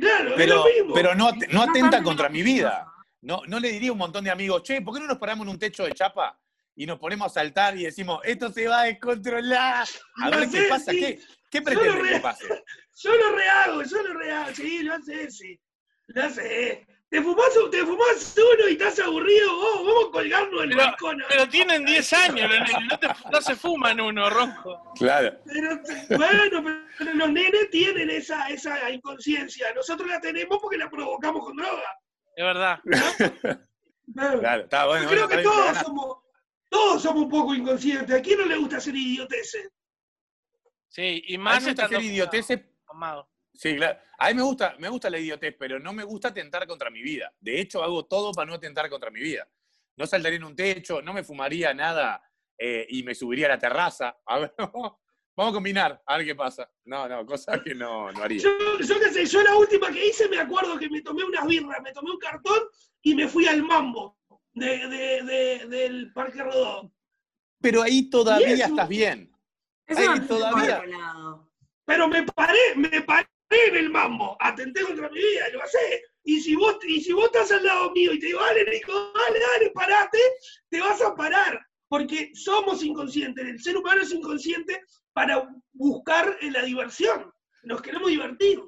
[0.00, 0.94] Claro, es Pero, lo mismo.
[0.94, 2.92] pero no, no atenta contra mi vida.
[3.22, 5.44] No, no le diría a un montón de amigos, che, ¿por qué no nos paramos
[5.46, 6.38] en un techo de chapa
[6.74, 9.86] y nos ponemos a saltar y decimos, esto se va a descontrolar?
[10.22, 10.98] A Lo ver qué pasa, sí.
[11.00, 12.44] ¿qué, qué pretende que pase?
[12.98, 14.54] Yo lo rehago, yo lo rehago.
[14.54, 15.60] Sí, lo sé, sí.
[16.06, 16.86] Lo sé.
[17.08, 19.84] Te fumás, te fumás uno y estás aburrido vos.
[19.86, 21.22] Vamos a colgarnos el Pero- balcón.
[21.28, 24.92] Pero tienen 10 años, los nenes, no, te- no se fuman uno, Ronco.
[24.96, 25.38] Claro.
[25.46, 25.80] Pero,
[26.18, 29.72] bueno, pero, los nenes tienen esa, esa inconsciencia.
[29.74, 31.96] Nosotros la tenemos porque la provocamos con droga.
[32.34, 32.80] Es verdad.
[34.14, 34.38] Claro.
[34.40, 35.02] Claro, está bueno.
[35.04, 36.16] Yo creo bueno, que todos somos,
[36.70, 38.16] todos somos un poco inconscientes.
[38.16, 39.70] ¿A quién no le gusta hacer idioteces?
[40.88, 42.60] Sí, y más gusta hacer estando idioteces.
[42.86, 43.28] fumado.
[43.56, 43.98] Sí, claro.
[44.18, 47.02] A mí me gusta, me gusta la idiotez, pero no me gusta tentar contra mi
[47.02, 47.32] vida.
[47.40, 49.48] De hecho, hago todo para no atentar contra mi vida.
[49.96, 52.22] No saltaría en un techo, no me fumaría nada
[52.58, 54.18] eh, y me subiría a la terraza.
[54.26, 56.70] A ver, vamos a combinar, a ver qué pasa.
[56.84, 58.40] No, no, cosas que no, no haría.
[58.42, 61.46] Yo, yo qué sé, yo la última que hice me acuerdo que me tomé unas
[61.46, 62.60] birras, me tomé un cartón
[63.02, 64.18] y me fui al mambo
[64.52, 66.92] de, de- de- del Parque Rodó.
[67.60, 69.32] Pero ahí todavía estás bien.
[69.86, 70.82] Eso se todavía.
[71.84, 76.02] Pero me paré, me paré en el mambo, atenté contra mi vida, lo sé.
[76.24, 79.12] Y si vos, y si vos estás al lado mío y te digo, dale, Nico,
[79.14, 80.18] dale, dale, parate,
[80.68, 81.64] te vas a parar.
[81.88, 84.82] Porque somos inconscientes, el ser humano es inconsciente
[85.12, 87.32] para buscar eh, la diversión.
[87.62, 88.60] Nos queremos divertir.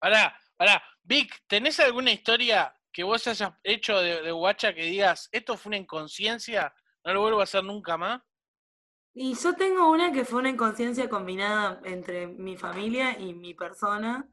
[0.00, 0.82] Pará, pará.
[1.02, 5.70] Vic, ¿tenés alguna historia que vos hayas hecho de, de guacha que digas, esto fue
[5.70, 8.20] una inconsciencia, no lo vuelvo a hacer nunca más?
[9.14, 14.28] Y yo tengo una que fue una inconsciencia combinada entre mi familia y mi persona,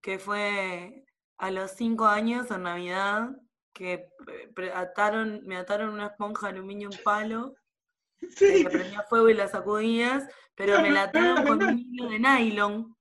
[0.00, 1.04] que fue
[1.38, 3.30] a los cinco años en Navidad,
[3.72, 7.54] que eh, ataron, me ataron una esponja de aluminio un palo,
[8.20, 8.64] que Sí.
[8.64, 12.94] le prendía fuego y la sacudías, pero me la ataron con un hilo de nylon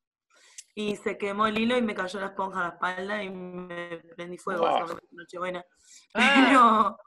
[0.75, 3.97] y se quemó el hilo y me cayó la esponja a la espalda y me
[4.15, 4.67] prendí fuego.
[4.69, 5.65] Esa fue Nochebuena.
[6.13, 6.97] Ah, Pero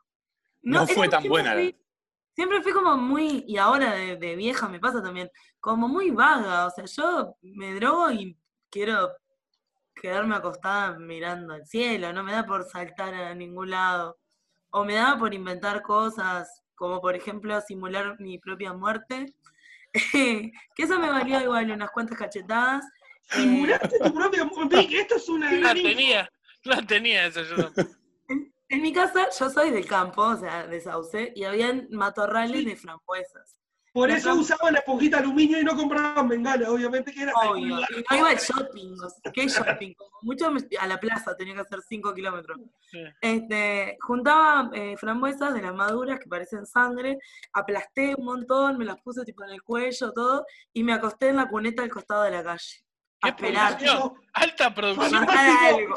[0.62, 1.52] No fue era- tan buena.
[1.54, 1.78] fui-
[2.34, 6.66] Siempre fui como muy, y ahora de, de vieja me pasa también, como muy vaga.
[6.66, 8.36] O sea, yo me drogo y
[8.70, 9.12] quiero
[9.94, 14.18] quedarme acostada mirando al cielo, no me da por saltar a ningún lado.
[14.70, 19.34] O me da por inventar cosas, como por ejemplo simular mi propia muerte.
[20.12, 22.84] que eso me valió igual unas cuantas cachetadas.
[23.28, 26.28] Simulaste tu propia Vic, esto es una la tenía,
[26.64, 27.70] la tenía esa yo.
[28.72, 32.64] En mi casa, yo soy del campo, o sea, de Sauce, y habían matorrales Sí.
[32.64, 33.58] de frambuesas.
[33.92, 37.56] Por La eso usaban la esponjita aluminio y no compraban bengala, obviamente que era Obvio,
[37.58, 39.92] y no iba al shopping, o sea, ¿qué shopping?
[40.22, 42.58] Mucho me- a la plaza, tenía que hacer 5 kilómetros.
[42.90, 43.04] Sí.
[43.20, 47.18] Este, juntaba eh, frambuesas de las maduras que parecen sangre,
[47.52, 51.36] aplasté un montón, me las puse tipo en el cuello, todo, y me acosté en
[51.36, 52.86] la cuneta al costado de la calle.
[53.20, 53.76] A ¿Qué esperar.
[53.76, 54.14] producción?
[54.32, 55.28] Alta producción.
[55.28, 55.94] algo.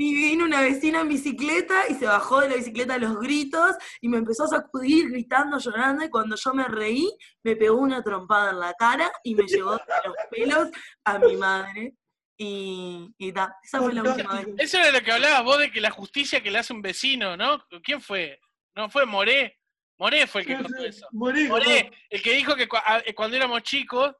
[0.00, 3.74] Y vino una vecina en bicicleta y se bajó de la bicicleta a los gritos
[4.00, 7.10] y me empezó a sacudir gritando, llorando y cuando yo me reí
[7.42, 10.68] me pegó una trompada en la cara y me llevó de los pelos
[11.04, 11.94] a mi madre
[12.36, 14.46] y, y ta, esa fue la última vez.
[14.58, 17.36] Eso era lo que hablabas vos de que la justicia que le hace un vecino,
[17.36, 17.66] ¿no?
[17.82, 18.38] ¿Quién fue?
[18.76, 19.58] ¿No fue Moré?
[19.98, 21.08] Moré fue el que contó eso.
[21.10, 22.68] Moré, el que dijo que
[23.04, 24.14] eh, cuando éramos chicos,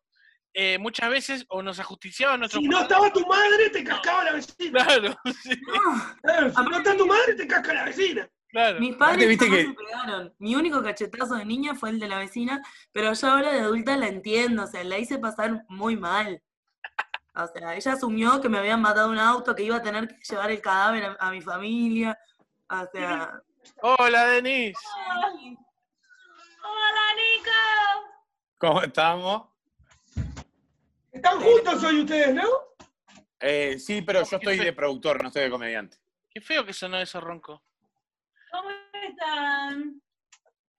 [0.54, 4.24] eh, muchas veces o nos ajusticiaban nuestros Si no padres- estaba tu madre, te cascaba
[4.24, 4.84] la vecina.
[4.84, 5.61] Claro, sí.
[5.66, 8.28] No, Claro, si no está tu madre, te casca la vecina.
[8.50, 8.80] Claro.
[8.80, 10.34] Mis padres viste jamás que- me pegaron.
[10.38, 13.96] Mi único cachetazo de niña fue el de la vecina, pero yo ahora de adulta
[13.96, 16.42] la entiendo, o sea, la hice pasar muy mal.
[17.34, 20.16] O sea, ella asumió que me habían matado un auto, que iba a tener que
[20.28, 22.18] llevar el cadáver a, a mi familia.
[22.70, 23.40] O sea,
[23.82, 24.74] Hola, Denise.
[25.08, 25.30] Hola,
[27.14, 27.50] Nico.
[28.58, 29.42] ¿Cómo estamos?
[31.18, 32.44] Están juntos hoy ustedes, ¿no?
[33.40, 35.96] Eh, sí, pero yo estoy de productor, no estoy de comediante.
[36.31, 37.61] Qué feo que sonó eso, Ronco.
[38.52, 38.70] ¿Cómo
[39.09, 40.00] están?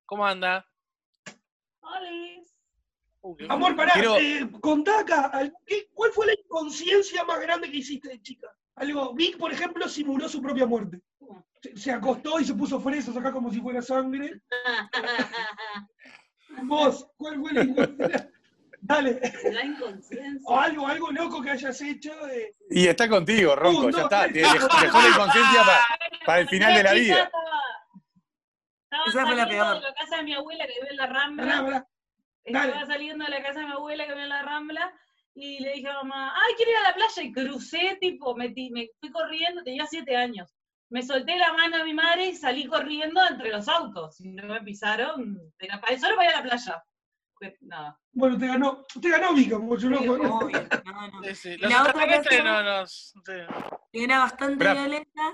[0.06, 0.66] ¿Cómo anda?
[1.82, 2.56] Olis.
[3.20, 7.70] Uh, Amor, pará, Quiero- eh, contá acá, al- ¿qué- ¿cuál fue la inconsciencia más grande
[7.70, 8.48] que hiciste de chica?
[8.76, 11.02] Algo, Vic, por ejemplo, simuló su propia muerte.
[11.62, 14.42] Se, se acostó y se puso fresas acá como si fuera sangre.
[16.64, 18.32] Vos, ¿cuál fue la inconsciencia?
[18.82, 19.20] Dale.
[19.52, 20.42] La inconsciencia.
[20.46, 22.56] O algo, algo loco que hayas hecho de...
[22.70, 24.28] Y está contigo, Ronco, ya está.
[24.28, 25.82] tres, Te dejó, dejó la inconsciencia para,
[26.26, 27.24] para el final de la vida.
[27.24, 27.62] Estaba,
[28.84, 29.76] estaba Esa fue la saliendo peor.
[29.76, 31.88] de la casa de mi abuela que vive en la Rambla.
[32.44, 32.86] Estaba Dale.
[32.88, 34.94] saliendo de la casa de mi abuela que vive en la Rambla
[35.36, 38.50] y le dije a mamá, ay, quiero ir a la playa y crucé, tipo, me,
[38.50, 40.54] me fui corriendo, tenía siete años.
[40.90, 44.20] Me solté la mano a mi madre y salí corriendo entre los autos.
[44.22, 46.84] Y no me pisaron, era para solo para ir a la playa.
[47.62, 48.00] Nada.
[48.12, 51.24] Bueno, te ganó, te ganó Vic, amor, yo no no, no.
[51.24, 51.50] Sí, sí.
[51.50, 53.16] Y Los la otra no sí.
[53.94, 55.32] Era bastante violenta.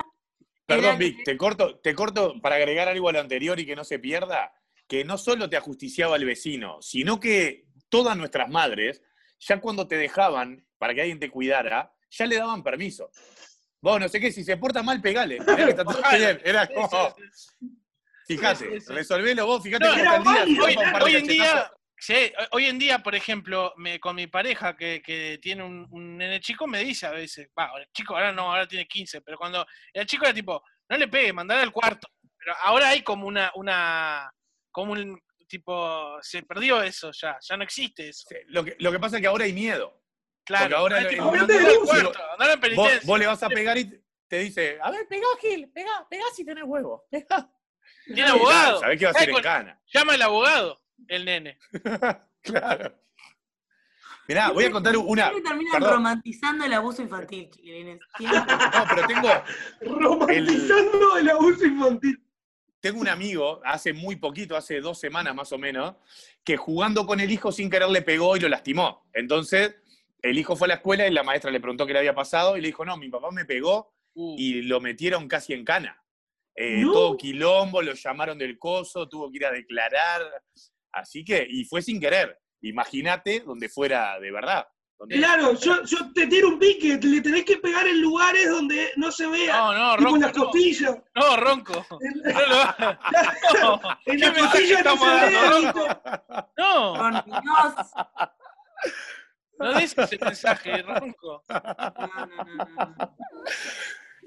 [0.66, 3.66] Perdón, era Vic, que- te corto, te corto para agregar algo a lo anterior y
[3.66, 4.52] que no se pierda,
[4.88, 9.02] que no solo te ajusticiaba el vecino, sino que todas nuestras madres,
[9.40, 13.12] ya cuando te dejaban para que alguien te cuidara, ya le daban permiso.
[13.82, 15.40] Vos, no sé qué, si se porta mal, pegale.
[15.40, 16.18] Mirá que está todo Claro.
[16.18, 16.42] bien.
[16.44, 17.16] Era como,
[18.26, 20.66] fíjate, resolvelo vos, fíjate No, cómo era válido,
[21.04, 21.72] Hoy en día.
[22.06, 26.18] Sí, hoy en día, por ejemplo, me, con mi pareja que, que tiene un, un
[26.18, 29.38] nene chico, me dice a veces, va, el chico ahora no, ahora tiene 15, pero
[29.38, 32.08] cuando el chico era tipo, no le pegue, mandale al cuarto.
[32.38, 34.32] Pero ahora hay como una, una,
[34.72, 38.26] como un tipo, se perdió eso ya, ya no existe eso.
[38.30, 40.00] Sí, Lo que, lo que pasa es que ahora hay miedo.
[40.46, 42.14] Claro, ahora ahora tipo, ahora te cuarto,
[43.06, 43.90] Vos, le vas a pegar y
[44.28, 47.06] te dice, a ver, pegá, Gil, pegá, pegá si tenés huevo.
[47.10, 47.50] Pegá.
[48.06, 48.80] Tiene abogado.
[48.80, 49.82] Sabés que va a ser en con- cana.
[49.88, 51.58] Llama al abogado, el nene.
[52.42, 52.96] claro.
[54.28, 55.30] Mirá, voy a contar una.
[55.30, 55.94] Siempre terminan perdón.
[55.94, 58.00] romantizando el abuso infantil, chiquilines.
[58.20, 59.30] No, pero tengo,
[60.00, 62.24] Romantizando el abuso infantil.
[62.80, 65.96] tengo un amigo, hace muy poquito, hace dos semanas más o menos,
[66.44, 69.08] que jugando con el hijo sin querer le pegó y lo lastimó.
[69.14, 69.76] Entonces,
[70.24, 72.58] el hijo fue a la escuela y la maestra le preguntó qué le había pasado
[72.58, 76.02] y le dijo, no, mi papá me pegó Uh, y lo metieron casi en cana.
[76.56, 76.94] Eh, No.
[76.94, 80.22] Todo quilombo, lo llamaron del coso, tuvo que ir a declarar.
[80.96, 82.40] Así que, y fue sin querer.
[82.62, 84.66] Imagínate donde fuera de verdad.
[84.98, 88.92] donde- Claro, yo, yo te tiro un pique, le tenés que pegar en lugares donde
[88.96, 89.58] no se vea.
[89.58, 90.44] no, no, tipo en Ronco, las no.
[90.46, 90.98] costillas.
[91.14, 91.86] No, Ronco.
[92.02, 93.80] En, No.
[93.82, 95.50] No, en ¿Qué las mensaje costillas no se dando, ve.
[95.50, 96.02] Ronco?
[96.58, 97.92] No, Con Dios.
[99.60, 101.44] no des ese mensaje, Ronco.
[101.50, 103.18] No, no, no, no, no.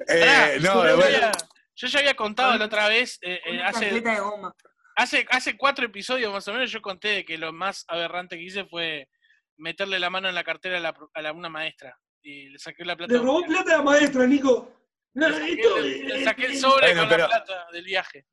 [0.07, 1.05] Eh, Pará, no, yo, bueno.
[1.05, 1.33] había,
[1.75, 4.55] yo ya había contado la otra vez, eh, eh, Una hace, chancleta de goma.
[4.99, 8.43] Hace, hace cuatro episodios más o menos, yo conté de que lo más aberrante que
[8.43, 9.09] hice fue
[9.57, 12.85] meterle la mano en la cartera a, la, a la- una maestra y le saqué
[12.85, 13.13] la plata.
[13.13, 14.75] Le robó plata a la maestra, Nico.
[15.15, 17.85] No, Le saqué, esto, le- le saqué el sobre Bueno, con pero- la plata del
[17.85, 18.27] viaje.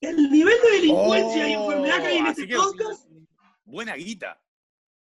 [0.00, 3.08] el nivel de delincuencia y Oh, enfermedad que hay en este que- podcast.
[3.64, 4.40] Buena guita.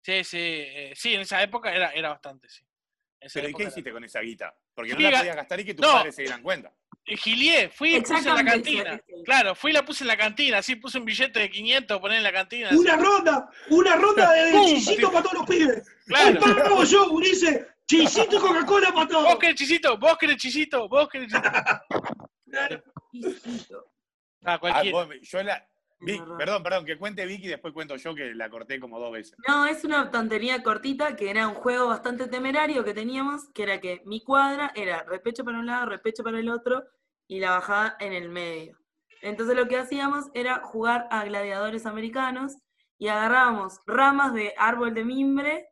[0.02, 2.62] Sí, sí, eh, sí, en esa época era, era bastante, sí.
[3.32, 3.70] Pero ¿y qué era.
[3.70, 4.54] hiciste con esa guita?
[4.74, 5.92] Porque no Sí, la ga- podías gastar y que tus No.
[5.94, 6.74] padres se dieran cuenta.
[7.06, 9.00] Gilié, fui y puse en la cantina.
[9.26, 12.16] Claro, fui y la puse en la cantina, así puse un billete de 500, poné
[12.16, 12.68] en la cantina.
[12.68, 12.76] así.
[12.78, 15.82] Una ronda, una ronda de chisito para todos los pibes.
[16.06, 16.40] Claro.
[16.44, 17.66] Hoy pago yo, Urice.
[17.86, 19.38] Chisito Coca-Cola para Vos todos.
[19.38, 21.50] querés chisito, vos querés chisito, vos querés chisito.
[23.12, 23.84] Hijito.
[24.44, 25.04] Ah, Ah, cualquiera.
[25.04, 25.66] vos- yo la.
[26.00, 29.12] Vic, perdón, perdón, que cuente Vicky y después cuento yo que la corté como dos
[29.12, 29.36] veces.
[29.48, 33.80] No, es una tontería cortita que era un juego bastante temerario que teníamos, que era
[33.80, 36.84] que mi cuadra era repecho para un lado, repecho para el otro
[37.26, 38.78] y la bajada en el medio.
[39.22, 42.56] Entonces lo que hacíamos era jugar a gladiadores americanos
[42.98, 45.68] y agarrábamos ramas de árbol de mimbre,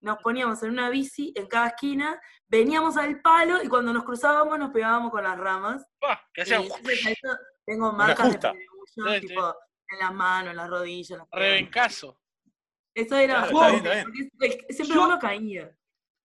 [0.00, 4.58] nos poníamos en una bici en cada esquina, veníamos al palo y cuando nos cruzábamos
[4.58, 5.86] nos pegábamos con las ramas.
[6.02, 7.18] Ah, que Y entonces
[7.64, 8.58] tengo marcas de
[8.94, 9.54] Sí, tipo
[9.92, 12.20] en las manos, en las rodillas, en rebencazo.
[12.94, 14.30] Eso era Claro, está bien, está bien.
[14.38, 15.76] porque es- siempre Yo- uno caía.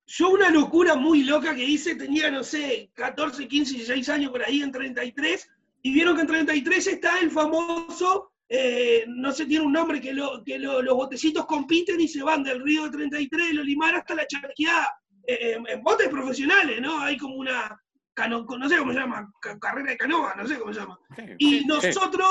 [0.07, 4.43] Yo una locura muy loca que hice, tenía, no sé, 14, 15, 16 años por
[4.43, 5.49] ahí en 33,
[5.81, 10.13] y vieron que en 33 está el famoso, eh, no sé, tiene un nombre, que,
[10.13, 13.95] lo- que lo- los botecitos compiten y se van del río de 33 de Lolimar
[13.95, 14.87] hasta la charqueada,
[15.27, 16.99] eh, en, en botes profesionales, ¿no?
[16.99, 17.79] Hay como una,
[18.15, 20.99] cano, no sé cómo se llama, ca- carrera de canoa, no sé cómo se llama.
[21.37, 22.27] Y nosotros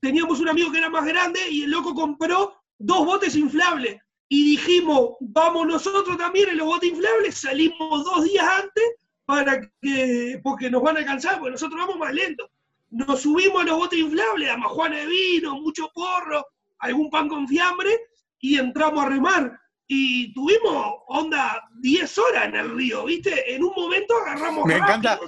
[0.00, 4.00] teníamos un amigo que era más grande y el loco compró dos botes inflables.
[4.28, 8.84] Y dijimos, vamos nosotros también en los botes inflables, salimos dos días antes
[9.24, 12.48] para que, porque nos van a alcanzar, porque nosotros vamos más lento.
[12.90, 16.44] Nos subimos a los botes inflables, a majuana de vino, mucho porro,
[16.78, 17.90] algún pan con fiambre,
[18.40, 19.60] y entramos a remar.
[19.88, 23.54] Y tuvimos, onda, 10 horas en el río, ¿viste?
[23.54, 25.20] En un momento agarramos Me encanta-.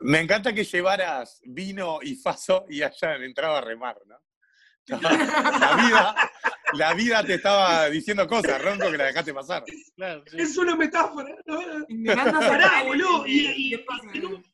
[0.00, 4.16] Me encanta que llevaras vino y faso y hayan entrado a remar, ¿no?
[4.88, 6.30] La vida,
[6.74, 9.64] la vida te estaba diciendo cosas, Ronco, que la dejaste pasar.
[9.96, 10.36] Claro, sí.
[10.38, 11.34] Es una metáfora.
[11.46, 11.58] ¿no?
[11.88, 14.02] Me encanta Pará, boludo, y- y- pasa.
[14.12, 14.44] en un-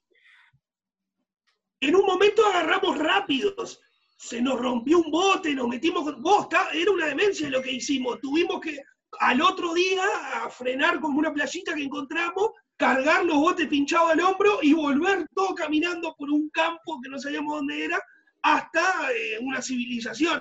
[1.80, 3.80] En un momento agarramos rápidos.
[4.16, 6.22] Se nos rompió un bote, nos metimos con.
[6.22, 8.20] Vos, era una demencia lo que hicimos.
[8.20, 8.78] Tuvimos que
[9.20, 10.02] al otro día
[10.34, 15.26] a frenar como una playita que encontramos, cargar los botes pinchados al hombro y volver
[15.34, 18.02] todo caminando por un campo que no sabíamos dónde era,
[18.42, 20.40] hasta eh, una civilización.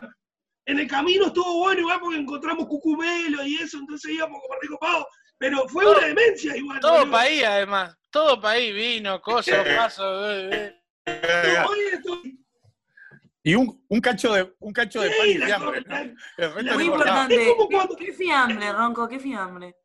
[0.65, 5.05] En el camino estuvo bueno igual porque encontramos cucumelo y eso, entonces íbamos como recopados.
[5.37, 6.79] Pero fue Todo- una demencia igual.
[6.79, 7.11] Todo boludo.
[7.11, 7.95] país, además.
[8.09, 10.03] Todo país, vino, cosas, paso.
[10.09, 12.38] Hoy estoy-
[13.49, 15.83] Y un, un cacho de un cacho de pan y fiambre,
[16.75, 17.35] Muy importante.
[17.41, 19.07] Es como ¿Qué- cuando- ¿Qué fiambre, Ronco?
[19.07, 19.75] ¿Qué fiambre?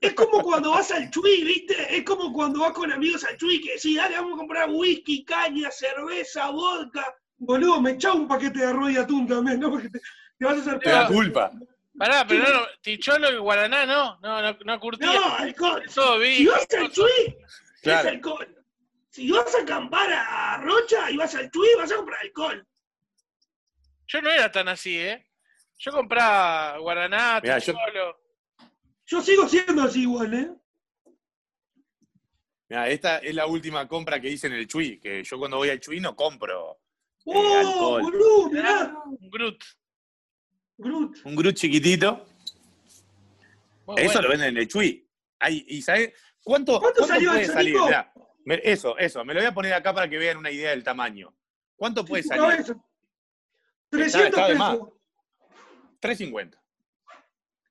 [0.00, 1.96] Es como cuando vas al Chuy, ¿viste?
[1.96, 5.24] Es como cuando vas con amigos al Chuy que decís, dale, vamos a comprar whisky,
[5.24, 7.04] caña, cerveza, vodka.
[7.38, 9.70] Boludo, me echá un paquete de arroz y atún también, ¿no?
[9.70, 9.98] Porque te,
[10.38, 11.50] te vas a hacer Te da culpa.
[11.98, 15.12] Pará, pero no, no, Ticholo y Guaraná no, no, no, no curtía.
[15.12, 15.82] No, alcohol.
[15.94, 16.52] Todo Si vino.
[16.52, 17.36] vas al Chuy,
[17.82, 18.08] Claro.
[18.08, 18.56] es alcohol.
[19.10, 22.66] Si vas a acampar a Rocha y vas al Chuy, vas a comprar alcohol.
[24.12, 25.26] Yo no era tan así, ¿eh?
[25.78, 28.20] Yo compraba Guaraná, Mirá, yo- Ticholo.
[29.06, 30.50] Yo sigo siendo así igual, ¿eh?
[32.68, 35.70] Mirá, esta es la última compra que hice en el Chuy, que yo cuando voy
[35.70, 36.78] al Chuy no compro
[37.26, 38.02] eh, ¡Oh, alcohol.
[38.02, 38.50] boludo!
[38.50, 38.94] Mirá.
[39.04, 39.64] Un Groot.
[40.78, 41.16] Groot.
[41.24, 42.26] Un Groot chiquitito,
[43.86, 44.22] Muy eso bueno.
[44.22, 45.08] lo venden en el Chuy.
[45.38, 47.72] Ay, ¿Y sabes cuánto, ¿Cuánto salió puede eso, salir?
[47.74, 47.86] Nico?
[47.86, 48.12] Mirá,
[48.44, 50.84] me- eso, eso, me lo voy a poner acá para que vean una idea del
[50.84, 51.34] tamaño.
[51.76, 52.42] ¿Cuánto puede salir?
[52.42, 52.74] cabeza.
[53.92, 54.72] 300 está de más.
[54.72, 54.88] pesos.
[56.00, 56.58] 3.50.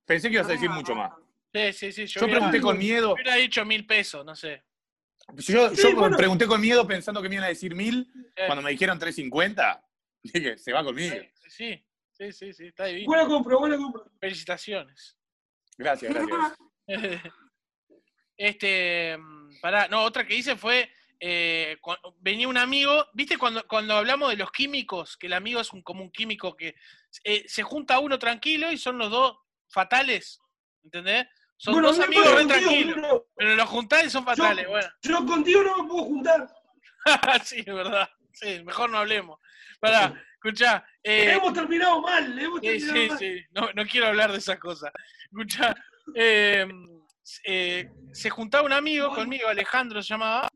[0.05, 1.11] Pensé que ibas a decir mucho más.
[1.53, 2.05] Sí, sí, sí.
[2.05, 4.63] Yo, Yo pregunté con miedo, hubiera dicho mil pesos, no sé.
[5.35, 6.15] yo, Sí, yo bueno.
[6.17, 9.83] pregunté con miedo pensando que me iban a decir 1.000, Eh, cuando me dijeron 3.50,
[10.23, 11.15] dije, se va conmigo.
[11.47, 13.07] sí, sí, sí, sí, está divino.
[13.07, 14.03] Buena compra, buena compra.
[14.19, 15.17] Felicitaciones.
[15.77, 16.57] Gracias, gracias.
[18.37, 20.89] Este, mm, pará, no, otra que hice fue,
[21.23, 21.77] eh,
[22.19, 25.17] venía un amigo, ¿viste cuando, cuando hablamos de los químicos?
[25.17, 26.73] Que el amigo es un, como un químico que
[27.23, 29.37] eh, se junta uno tranquilo y son los dos
[29.69, 30.39] fatales,
[30.83, 31.27] ¿entendés?
[31.57, 34.89] Son Bueno, dos amigos re tranquilos, pero los juntás y son fatales, bueno.
[35.03, 36.47] Yo contigo no me puedo juntar.
[37.45, 38.09] sí, es verdad.
[38.33, 39.39] Sí, mejor no hablemos.
[39.79, 40.83] Pará, escuchá.
[41.03, 43.19] eh, hemos terminado mal, hemos terminado sí, mal.
[43.19, 43.45] sí.
[43.51, 44.91] No, no quiero hablar de esas cosas.
[45.25, 45.75] Escucha,
[46.15, 46.67] eh,
[47.45, 50.47] eh, se juntaba un amigo conmigo, Alejandro se llamaba,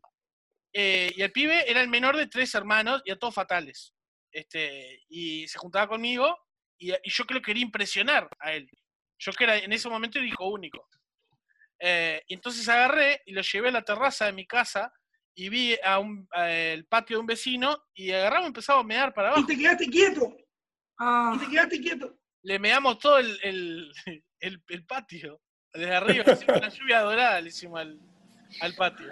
[0.78, 3.94] eh, y el pibe era el menor de tres hermanos y a todos fatales.
[4.32, 6.38] Este, y se juntaba conmigo
[6.78, 8.70] y, y yo creo que quería impresionar a él.
[9.18, 10.86] Yo que era en ese momento el hijo único.
[11.80, 14.92] Eh, y entonces agarré y lo llevé a la terraza de mi casa
[15.34, 18.88] y vi a un, a el patio de un vecino y agarramos y empezamos a
[18.88, 19.48] mear para Y abajo.
[19.48, 20.36] te quedaste quieto,
[21.00, 22.18] Ah, y te quedaste quieto.
[22.44, 23.92] le meamos todo el, el,
[24.42, 25.42] el- el patio.
[25.74, 28.00] Desde arriba, hicimos una lluvia dorada, le hicimos al,
[28.62, 29.08] al patio.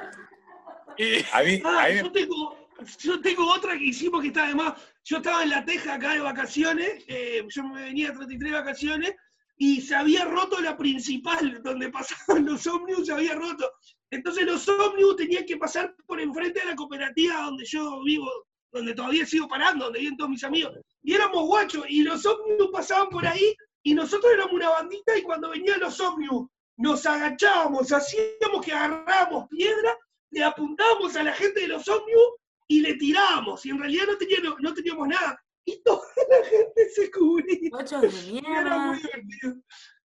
[0.98, 4.28] Y- A mí, Ah, a mí me- yo tengo, yo tengo otra que hicimos que
[4.28, 4.74] está además.
[5.06, 9.14] Yo estaba en la Teja acá de vacaciones, eh, yo me venía a 33 vacaciones,
[9.58, 13.70] y se había roto la principal, donde pasaban los ómnibus, se había roto.
[14.12, 18.30] Entonces los ómnibus tenían que pasar por enfrente de la cooperativa donde yo vivo,
[18.72, 20.74] donde todavía sigo parando, donde viven todos mis amigos.
[21.04, 25.22] Y éramos guachos, y los ómnibus pasaban por ahí, y nosotros éramos una bandita, y
[25.24, 29.96] cuando venían los ómnibus, nos agachábamos, hacíamos que agarrábamos piedra,
[30.34, 32.36] le apuntábamos a la gente de los ómnibus
[32.68, 35.40] y le tirábamos, y en realidad no teníamos, no teníamos nada.
[35.66, 37.70] Y toda la gente se cubría.
[37.70, 38.08] guachos de
[38.40, 38.78] Era mierda.
[38.88, 39.52] muy divertido.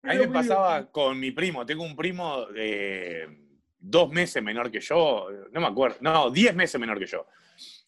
[0.03, 1.65] a mí Era me pasaba con mi primo.
[1.65, 3.27] Tengo un primo eh,
[3.77, 7.27] dos meses menor que yo, no me acuerdo, no, diez meses menor que yo,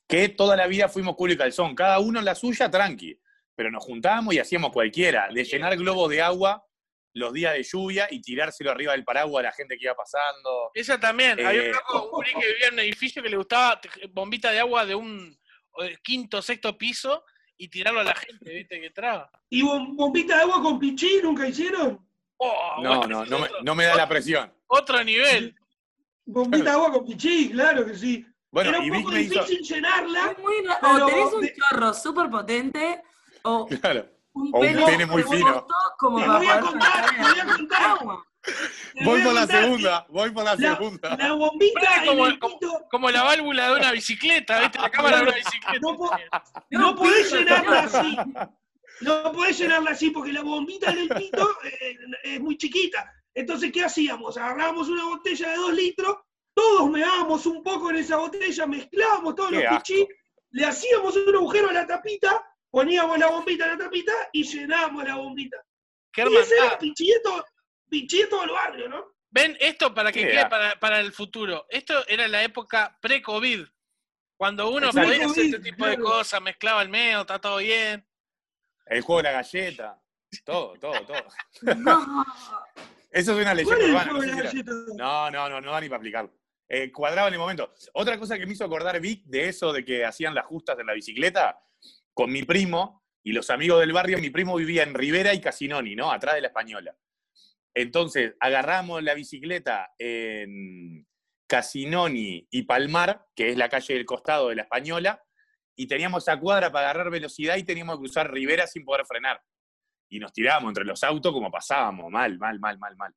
[0.08, 3.18] que toda la vida fuimos culo y calzón, cada uno en la suya, tranqui,
[3.56, 6.64] pero nos juntábamos y hacíamos cualquiera, de llenar globos de agua
[7.16, 10.70] los días de lluvia y tirárselo arriba del paraguas a la gente que iba pasando.
[10.74, 11.44] esa también.
[11.46, 13.80] Había un Eh, loco, un gurí que vivía en un edificio que le gustaba
[14.12, 15.38] bombita de agua de un
[16.04, 17.24] quinto sexto piso
[17.58, 18.82] y tirarlo a la gente, ¿viste?
[18.82, 19.30] Que traba.
[19.50, 22.06] ¿Y bom- bombita de agua con pichí nunca hicieron?
[22.38, 24.54] Oh, No, bueno, no, no me, no me da la presión.
[24.68, 25.56] otro nivel.
[26.26, 28.26] Bombita de agua con pichí, claro que sí.
[28.52, 29.34] Bueno, Era y un Vic poco me hizo.
[29.46, 30.32] difícil llenarla.
[30.32, 33.02] Es muy o tenés un de- chorro súper potente
[33.44, 34.10] o Claro.
[34.36, 35.66] Un O un pene, pene muy fino.
[35.98, 37.82] como para voy a poder contar, sacar te voy a el contar.
[37.84, 38.26] agua.
[38.94, 41.18] Te Voy a por la segunda, voy por la La, segunda.
[41.18, 42.60] la bombita como- el como-
[42.92, 44.78] Como la válvula de una bicicleta, ¿viste?
[44.80, 45.80] La cámara de una bicicleta.
[46.70, 48.18] No podés llenarla así.
[49.02, 53.12] No podés llenarla así porque la bombita en el pito eh, es muy chiquita.
[53.34, 54.38] Entonces, ¿qué hacíamos?
[54.38, 56.16] Agarrábamos una botella de dos litros,
[56.54, 60.08] todos meábamos un poco en esa botella, mezclábamos todos Qué los pichí,
[60.52, 62.42] le hacíamos un agujero a la tapita,
[62.76, 65.58] poníamos la bombita en la tapita y llenábamos la bombita.
[66.12, 66.80] Qué Y ese era hermandad.
[66.80, 67.46] pichí de todo,
[67.90, 69.16] pichí de todo el barrio, ¿no?
[69.30, 70.50] Ven, esto para que quede asco.
[70.50, 71.66] para, para el futuro.
[71.70, 73.66] Esto era la época pre-COVID.
[74.38, 75.10] Cuando uno Exacto.
[75.10, 78.06] podía hacer este tipo de cosas, mezclaba el medio, está todo bien.
[78.88, 80.02] El juego de la galleta.
[80.44, 81.76] Todo, todo, todo.
[81.78, 82.26] No.
[83.10, 84.12] Eso es una ¿Cuál leyenda urbana.
[84.12, 84.64] juego no sé si?
[84.98, 86.34] No, no, no, no da ni para explicarlo.
[86.68, 87.74] Eh, cuadraba en el momento.
[87.94, 90.88] Otra cosa que me hizo acordar Vic de eso de que hacían las justas en
[90.88, 91.58] la bicicleta,
[92.16, 95.96] con mi primo y los amigos del barrio, mi primo vivía en Rivera y Casinoni,
[95.96, 96.12] ¿no?
[96.12, 96.96] Atrás de la Española.
[97.74, 101.06] Entonces, agarramos la bicicleta en
[101.46, 105.22] Casinoni y Palmar, que es la calle del costado de la Española,
[105.76, 109.42] y teníamos esa cuadra para agarrar velocidad y teníamos que cruzar Rivera sin poder frenar.
[110.08, 113.14] Y nos tirábamos entre los autos como pasábamos, mal, mal, mal, mal, mal.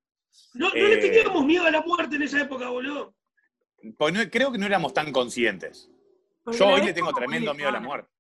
[0.55, 3.15] No, no Eh, le teníamos miedo a la muerte en esa época, boludo.
[3.97, 5.89] Pues no- creo que no éramos tan conscientes.
[6.43, 8.11] Porque Yo hoy le tengo tremendo miedo a la muerte.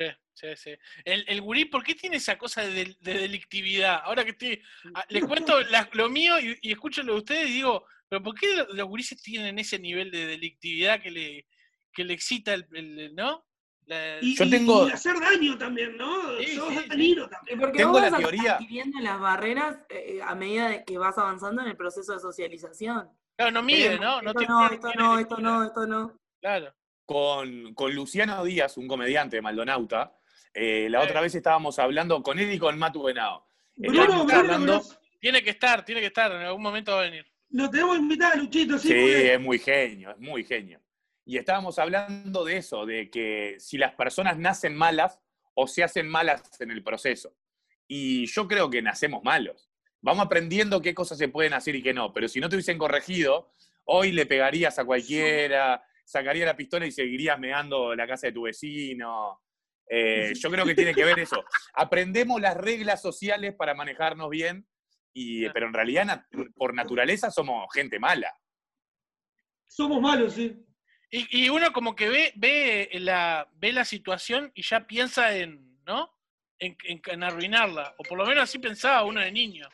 [0.00, 0.70] Sí, sí, sí.
[1.04, 4.00] El, el gurí, ¿por qué tiene esa cosa de, del- de delictividad?
[4.04, 4.62] Ahora que estoy.
[4.94, 8.22] ah, les cuento la- lo mío y, y escucho lo de ustedes y digo, ¿pero
[8.22, 11.46] por qué lo- los gurises tienen ese nivel de delictividad que le,
[11.92, 13.44] que le excita el, el- ¿no?
[13.84, 16.38] La- Y, Yo tengo- y hacer daño también, ¿no?
[16.38, 16.88] Sí, Sos sí, sí.
[16.88, 17.18] también.
[17.60, 21.18] porque Tengo vos la vas teoría- adquiriendo las barreras eh, a medida de que vas
[21.18, 23.10] avanzando en el proceso de socialización.
[23.36, 24.18] claro, no mide, ¿no?
[24.20, 26.16] esto no, esto no, esto no, esto no.
[26.40, 26.74] Claro.
[27.14, 30.16] Con, con Luciano Díaz, un comediante de Maldonauta,
[30.54, 33.48] eh, la otra vez estábamos hablando con él y con Matu Venado.
[33.74, 34.82] Bruno, Bruno, hablando-.
[35.18, 37.26] Tiene que estar, tiene que estar, en algún momento va a venir.
[37.48, 38.86] Lo tenemos invitado Luchito, sí.
[38.86, 40.80] Sí, porque- es muy genio, es muy genio.
[41.24, 45.18] Y estábamos hablando de eso, de que si las personas nacen malas
[45.54, 47.34] o se hacen malas en el proceso.
[47.88, 49.68] Y yo creo que nacemos malos.
[50.00, 52.12] Vamos aprendiendo qué cosas se pueden hacer y qué no.
[52.12, 53.52] Pero si no te hubiesen corregido,
[53.84, 58.42] hoy le pegarías a cualquiera, sacaría la pistola y seguirías meando la casa de tu
[58.42, 59.40] vecino.
[59.88, 61.44] Eh, yo creo que tiene que ver eso.
[61.74, 64.66] Aprendemos las reglas sociales para manejarnos bien,
[65.12, 66.24] y, pero en realidad
[66.56, 68.34] por naturaleza somos gente mala.
[69.68, 70.56] Somos malos, sí.
[71.10, 75.80] Y, y uno como que ve, ve, la, ve la situación y ya piensa en,
[75.86, 76.10] ¿no?
[76.58, 77.94] En, en- en arruinarla.
[77.98, 79.68] O por lo menos así pensaba uno de niño.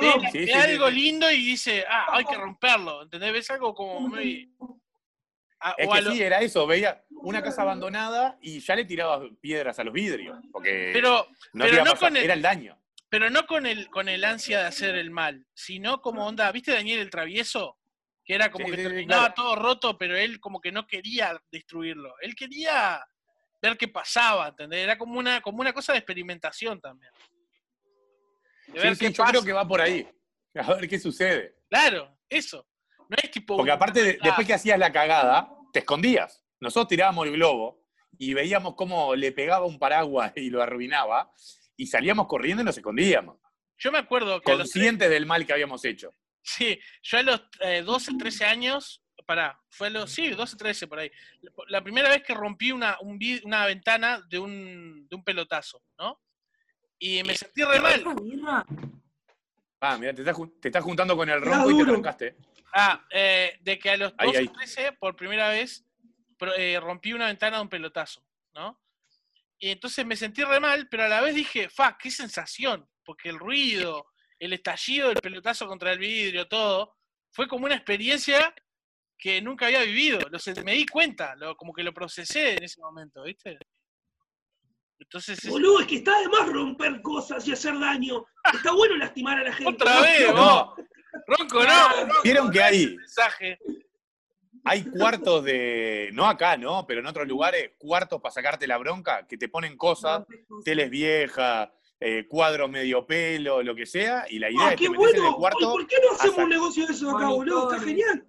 [0.00, 1.00] Ve, No, Sí, ve sí, algo sí, sí.
[1.00, 3.02] lindo y dice, ah, hay que romperlo.
[3.02, 3.32] ¿Entendés?
[3.32, 4.52] Ves algo como muy...
[5.60, 9.22] a- Es que lo- sí, era eso, veía una casa abandonada y ya le tiraba
[9.40, 12.78] piedras a los vidrios, porque pero, no pero con el- era el daño.
[13.08, 16.72] pero no con el, con el ansia de hacer el mal, sino como onda, ¿viste
[16.72, 17.76] Daniel el travieso?
[18.24, 19.34] Que era como Sí, que sí, terminaba claro.
[19.34, 22.14] todo roto, pero él como que no quería destruirlo.
[22.20, 23.04] Él quería
[23.60, 24.84] ver qué pasaba, ¿entendés?
[24.84, 27.12] Era como una, como una cosa de experimentación también.
[28.68, 29.46] De ver sí, qué yo creo pasa.
[29.46, 30.08] que va por ahí.
[30.54, 31.56] A ver qué sucede.
[31.68, 32.66] Claro, eso.
[33.10, 33.56] No es tipo.
[33.56, 36.44] Porque aparte, de- después que hacías la cagada, te escondías.
[36.60, 37.82] Nosotros tirábamos el globo
[38.18, 41.32] y veíamos cómo le pegaba un paraguas y lo arruinaba,
[41.76, 43.38] y salíamos corriendo y nos escondíamos,
[43.78, 46.14] Yo me acuerdo que a los conscientes del mal que habíamos hecho.
[46.42, 50.86] Sí, yo a los eh, 12, 13 años, pará, fue a los, sí, 12, 13
[50.86, 51.10] por ahí.
[51.68, 56.20] La primera vez que rompí una, un una ventana de un, de un pelotazo, ¿no?
[56.98, 58.04] Y me sentí re mal.
[59.80, 61.92] Ah, mira, te estás, te estás juntando con el ronco y te duro.
[62.72, 64.48] Ah, eh, de que a los Ahí, 12, ahí.
[64.48, 65.84] 13, por primera vez,
[66.38, 68.80] pro- eh, rompí una ventana de un pelotazo, ¿no?
[69.58, 73.28] Y entonces me sentí re mal, pero a la vez dije, fa, qué sensación, porque
[73.28, 74.06] el ruido,
[74.38, 76.96] el estallido del pelotazo contra el vidrio, todo,
[77.32, 78.54] fue como una experiencia
[79.18, 80.18] que nunca había vivido.
[80.30, 83.58] Lo me di cuenta, lo- como que lo procesé en ese momento, ¿viste?
[84.98, 88.24] Entonces, es- Boludo, es que está de más romper cosas y hacer daño.
[88.52, 89.72] Está bueno lastimar a la gente.
[89.72, 90.02] otra ¿no?
[90.02, 90.34] vez, No.
[90.76, 90.86] vos.
[91.26, 91.88] Ronco, no.
[92.00, 93.58] Ronco, Vieron que hay, mensaje.
[94.64, 96.86] hay cuartos de, no acá, ¿no?
[96.86, 100.24] Pero en otros lugares, cuartos para sacarte la bronca, que te ponen cosas,
[100.64, 104.84] teles viejas, eh, cuadros medio pelo, lo que sea, y la idea Ah, es que
[104.84, 105.28] qué metes en bueno.
[105.30, 105.72] el cuarto.
[105.72, 107.72] ¿Por qué no hacemos un negocio de eso acá, boludo?
[107.72, 108.26] Está genial.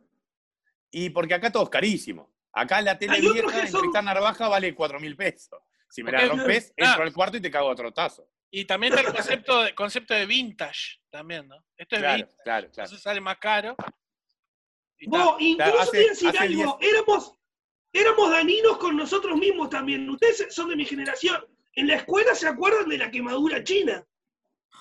[0.91, 2.29] Y porque acá todo es carísimo.
[2.53, 5.59] Acá la tele vieja en son- Tristán Narvaja vale 4 mil pesos.
[5.89, 6.85] Si me la rompes, Ah.
[6.87, 8.27] entro al cuarto y te cago a trotazo.
[8.53, 11.55] Y también está el concepto de, concepto de vintage, también, ¿no?
[11.77, 12.83] Esto es Claro, vintage, claro, claro.
[12.85, 13.75] entonces sale más caro.
[15.07, 17.33] Vos, incluso hace- te voy a decir algo, éramos,
[17.93, 20.07] éramos daninos con nosotros mismos también.
[20.09, 21.43] Ustedes son de mi generación.
[21.73, 24.05] En la escuela se acuerdan de la quemadura china,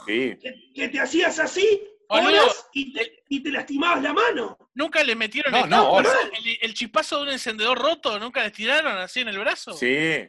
[0.07, 0.37] Sí.
[0.41, 4.59] que, que te hacías así Boludo, horas y te, y te lastimabas la mano.
[4.75, 8.19] ¿Nunca le metieron No, el, no, el- el- chispazo de un encendedor roto?
[8.19, 9.73] ¿Nunca les tiraron así en el brazo?
[9.75, 10.29] Sí.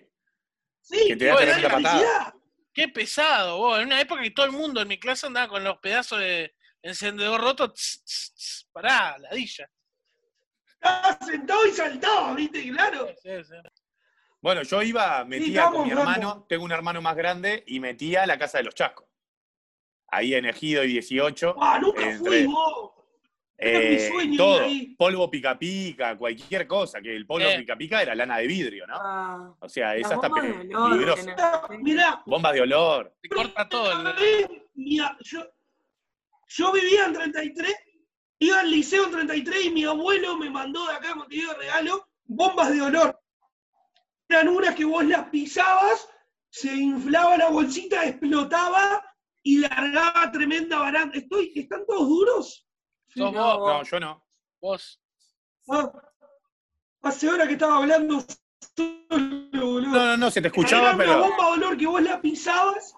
[0.81, 2.33] Sí, Que te da te tremenda electricidad.
[2.73, 3.79] Qué pesado, vos.
[3.79, 6.53] En una época que todo el mundo en mi clase andaba con los pedazos de
[6.81, 7.71] encendedor roto.
[7.71, 9.69] tss, tss, tss, pará, ladilla.
[10.65, 12.67] Estaba sentado y saltaba, ¿viste?
[12.71, 13.07] Claro.
[13.21, 13.55] Sí, sí.
[14.41, 18.23] Bueno, yo iba, metía estamos con mi hermano, tengo un hermano más grande, y metía
[18.23, 19.07] a la casa de los chascos.
[20.07, 21.55] Ahí en Ejido y 18.
[21.61, 22.80] Ah, nunca entre- fui vos.
[23.63, 24.95] Era mi eh, sueño ir todo, ahí.
[24.97, 27.59] polvo pica pica, cualquier cosa, que el polvo Eh.
[27.59, 28.95] pica pica era lana de vidrio, ¿no?
[28.97, 31.21] Ah, O sea, es las hasta bombas de pe- olor peligroso.
[31.25, 31.35] tenés.
[31.39, 33.15] Ah, Mirá, Bombas de olor.
[33.21, 33.91] Te corta todo.
[33.91, 35.45] el- mira, yo,
[36.47, 37.75] yo vivía en 33,
[38.39, 42.07] iba al liceo en 33 y mi abuelo me mandó de acá, te digo regalo,
[42.25, 43.19] bombas de olor.
[44.27, 46.09] Eran unas que vos las pisabas,
[46.49, 49.03] se inflaba la bolsita, explotaba
[49.43, 51.17] y largaba tremenda baranda.
[51.17, 52.67] Estoy, ¿Están todos duros?
[53.15, 53.59] Sos No.
[53.59, 54.25] vos, No, yo no.
[54.61, 54.99] vos.
[55.69, 55.91] Ah,
[57.03, 58.23] hace hora que estaba hablando
[58.75, 59.81] solo, boludo.
[59.91, 61.19] No, no, no, se te escuchaba, Era pero.
[61.19, 62.93] bomba de olor que vos la pisabas.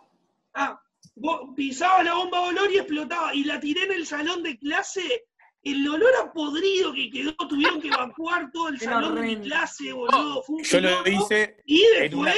[0.54, 0.80] Ah,
[1.16, 3.34] vos pisabas la bomba de olor y explotaba.
[3.34, 5.26] Y la tiré en el salón de clase.
[5.64, 9.38] El olor a podrido que quedó, tuvieron que evacuar todo el Era salón de mi
[9.38, 10.44] clase, boludo.
[10.44, 11.56] Fue un Yo lo hice.
[11.66, 12.34] Y después una-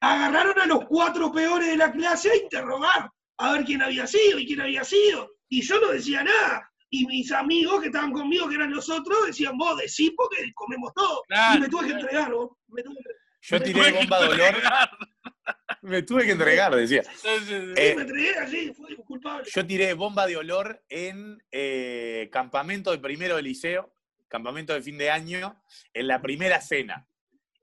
[0.00, 4.38] agarraron a los cuatro peores de la clase a interrogar, a ver quién había sido
[4.38, 5.32] y quién había sido.
[5.48, 6.67] Y yo no decía nada.
[6.90, 10.92] Y mis amigos que estaban conmigo, que eran los otros, decían, vos decís porque comemos
[10.94, 11.22] todo.
[11.28, 12.50] Claro, y me tuve que entregar, vos.
[12.68, 13.18] Me tuve que entregar.
[13.40, 14.40] Yo Me tiré Tuve bomba de olor.
[14.40, 14.90] entregar.
[15.82, 17.02] Me tuve que entregar, decía.
[17.04, 17.54] Sí, sí, sí.
[17.76, 19.48] Eh, me entregué así, fue culpable.
[19.54, 23.94] Yo tiré bomba de olor en eh, campamento de primero de liceo,
[24.26, 25.62] campamento de fin de año,
[25.94, 27.06] en la primera cena.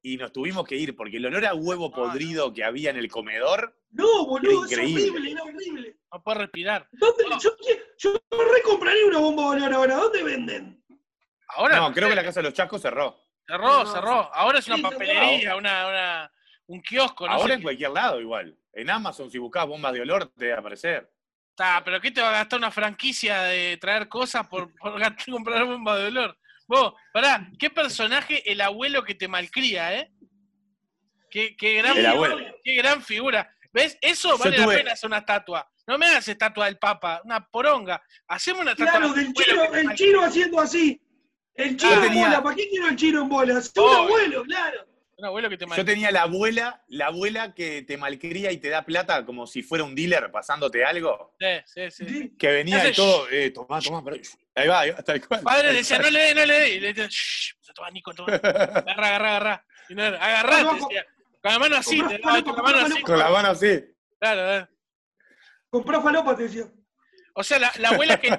[0.02, 2.98] Y nos tuvimos que ir porque el olor a huevo Ah, podrido que había en
[2.98, 3.78] el comedor.
[3.96, 5.96] No, boludo, es horrible, era horrible.
[6.12, 6.88] No puedes respirar.
[6.92, 7.40] ¿Dónde, No.
[7.40, 7.52] yo,
[7.98, 8.14] yo
[8.54, 9.96] recompraría una bomba de olor ahora.
[9.96, 10.84] ¿Dónde venden?
[11.48, 13.18] Ahora No, creo que la casa de los chascos cerró.
[13.48, 13.92] cerró, No.
[13.92, 14.34] cerró.
[14.34, 16.32] Ahora es una papelería, una, una,
[16.68, 17.64] un kiosco, no Ahora sé en qué.
[17.64, 18.58] cualquier lado igual.
[18.74, 21.10] En Amazon, si buscas bombas de olor, te va a aparecer.
[21.52, 25.32] Está, pero ¿qué te va a gastar una franquicia de traer cosas por, por gastar-
[25.32, 26.38] comprar bomba de olor?
[26.68, 30.12] Vos, pará, ¿qué personaje el abuelo que te malcría, eh?
[31.30, 32.56] Qué, qué gran, El figura, abuelo.
[32.64, 33.55] qué gran figura.
[33.76, 33.98] ¿Ves?
[34.02, 35.70] Eso vale tuve- la pena hacer una estatua.
[35.86, 38.02] No me hagas estatua del Papa, una poronga.
[38.30, 41.02] Hacemos una estatua Claro, del chino, el chino haciendo así.
[41.54, 43.60] El chino Yo en tenía- bola, ¿para qué quiero el chino en bola?
[43.60, 44.86] Es un abuelo, claro.
[45.18, 48.68] Un abuelo que te Yo tenía la abuela, la abuela que te malcría y te
[48.70, 51.36] da plata como si fuera un dealer pasándote algo.
[51.40, 52.36] Sí, sí, sí.
[52.38, 54.18] Que venía Hace de todo, eh, tomá, tomá, pero-
[54.56, 55.42] ahí va, ahí va, tal cual.
[55.42, 56.70] Padre le decía, no le dé, no le dé.
[56.76, 58.34] Y le decía, shh, toma, Nico, toma.
[58.36, 59.66] Agarra, agarra, agarra.
[59.90, 61.06] Y no, agarrá, no, decía.
[61.46, 63.02] Con la mano así, te daba con la falopa, mano así.
[63.04, 63.84] Con la mano así.
[64.20, 64.68] Claro, eh.
[65.70, 66.64] Compró falopa, te decía.
[67.36, 68.30] O sea, la, la abuela que,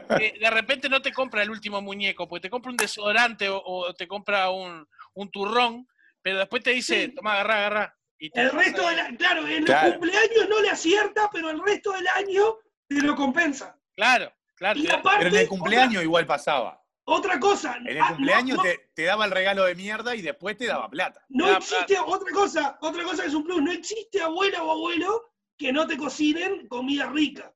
[0.41, 3.95] de repente no te compra el último muñeco, porque te compra un desodorante o, o
[3.95, 5.87] te compra un, un turrón,
[6.23, 7.15] pero después te dice, Sí.
[7.15, 7.97] toma, agarrá, agarrá.
[8.19, 9.87] Y te El resto de- del año, claro, en Claro.
[9.89, 12.43] el cumpleaños no le acierta, pero el resto del año
[12.89, 13.79] te lo compensa.
[13.95, 14.81] Claro, claro.
[14.81, 16.83] Y aparte, Pero en el cumpleaños igual pasaba.
[17.09, 17.77] Otra, cosa.
[17.77, 20.67] En el ah, cumpleaños no, te, te daba el regalo de mierda y después te
[20.67, 21.25] daba plata.
[21.29, 23.63] No existe otra cosa, otra cosa que es un plus.
[23.63, 27.55] No existe abuela o abuelo que no te cocinen comida rica.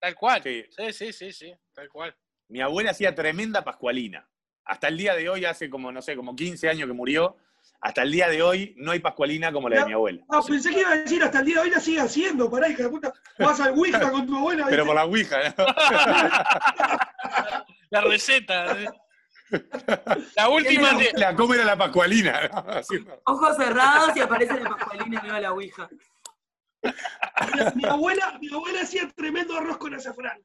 [0.00, 0.42] Tal cual.
[0.42, 0.64] Sí.
[0.70, 2.14] Sí, sí, sí, sí, tal cual.
[2.48, 4.28] Mi abuela hacía tremenda pascualina.
[4.64, 7.36] Hasta el día de hoy, hace como, no sé, como 15 años que murió,
[7.80, 10.22] hasta el día de hoy no hay pascualina como la de mi abuela.
[10.28, 12.68] Ah, pensé que iba a decir hasta el día de hoy la sigue haciendo, pará,
[12.68, 13.14] hija de puta.
[13.38, 14.66] Vas al Ouija con tu abuela.
[14.68, 15.66] Pero por la Ouija, ¿no?
[17.90, 18.80] La receta.
[18.80, 18.88] ¿eh?
[20.36, 22.50] La última de, La cómo era la pascualina.
[23.26, 25.88] Ojos cerrados y aparece la pascualina de la ouija.
[27.74, 30.42] Mi, abuela, mi abuela hacía tremendo arroz con azafrán.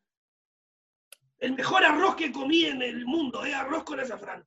[1.38, 3.54] El mejor arroz que comí en el mundo, ¿eh?
[3.54, 4.46] Arroz con azafrán.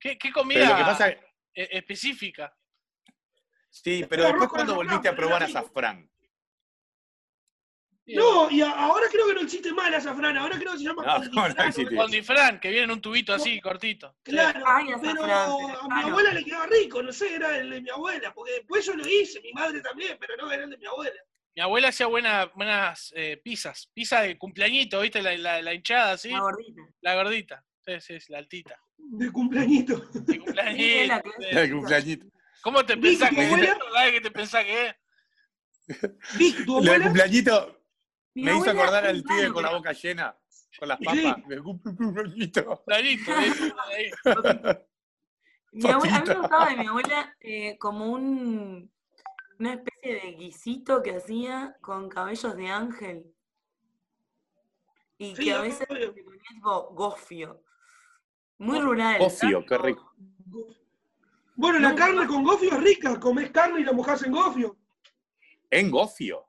[0.00, 1.20] ¿qué, qué comida que pasa, eh,
[1.54, 2.52] específica?
[3.70, 6.10] sí, pero después cuando volviste a probar azafrán.
[8.06, 10.84] No, y a- ahora creo que no existe más el azafrán, ahora creo que se
[10.84, 14.14] llama No, condifrán, no que viene en un tubito así, cortito.
[14.24, 14.32] Sí.
[14.32, 16.08] Claro, Ay, pero a mi claro.
[16.08, 19.08] abuela le quedaba rico, no sé, era el de mi abuela, porque después yo lo
[19.08, 21.18] hice, mi madre también, pero no, era el de mi abuela.
[21.56, 23.88] Mi abuela hacía buena- buenas eh, pizzas.
[23.94, 25.22] Pizza de cumpleañito, ¿viste?
[25.22, 26.30] La, la- la hinchada así.
[26.30, 26.82] La gordita.
[27.00, 27.64] La gordita.
[27.86, 28.78] Sí, sí, sí, la altita.
[28.98, 29.96] De cumpleañito.
[30.12, 31.06] De Sí, cumpleañito.
[31.06, 32.26] la que- El cumpleañito.
[32.60, 34.94] ¿Cómo te ¿Viste pensás que qué te pensás que es?
[36.66, 37.83] Cumpleañito
[38.34, 40.36] Mi me hizo abuela acordar al malo, con la boca llena.
[40.78, 41.38] Con las papas.
[41.46, 41.56] Me.
[45.72, 48.92] Mi abuela, a mí me gustaba de mi abuela eh, como un,
[49.58, 53.34] una especie de guisito que hacía con cabellos de ángel.
[55.18, 57.62] Y Sí, que a veces le ponía tipo gofio.
[58.58, 59.18] Muy rural.
[59.18, 60.12] Gofio, qué rico.
[61.56, 63.18] Bueno, la No, carne con gofio es rica.
[63.18, 64.76] Comés carne y la mojás en gofio.
[65.70, 66.46] En gofio.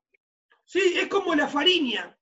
[0.65, 2.17] Sí, es como la fariña.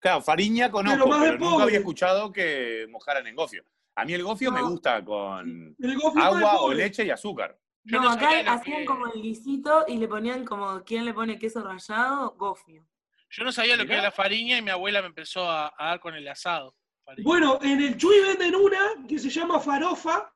[0.00, 1.64] Claro, fariña conozco, Pero más de pero nunca pobre.
[1.64, 3.64] había escuchado que mojaran en gofio.
[3.96, 5.74] A mí el gofio me gusta con
[6.20, 7.58] agua o leche y azúcar.
[7.84, 11.38] Yo No, acá hacían que- como el guisito y le ponían como, ¿quién le pone
[11.38, 12.36] queso rallado?
[12.38, 12.86] Gofio.
[13.30, 15.86] Yo no sabía lo que era la fariña y mi abuela me empezó a, a
[15.88, 16.76] dar con el asado.
[17.04, 17.24] Fariña.
[17.26, 18.78] Bueno, en el Chuy venden una
[19.08, 20.32] que se llama farofa,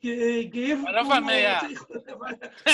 [0.00, 0.78] que, que es.
[0.82, 1.60] Farofa como- media.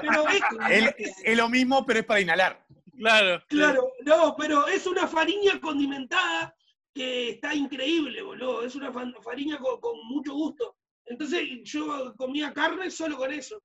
[0.00, 2.64] Pero es, es, es lo mismo, pero es para inhalar.
[2.96, 3.42] Claro.
[3.48, 6.54] claro, no, pero es una fariña condimentada
[6.94, 8.64] que está increíble, boludo.
[8.64, 10.76] Es una fa- fariña con, con mucho gusto.
[11.06, 13.62] Entonces yo comía carne solo con eso.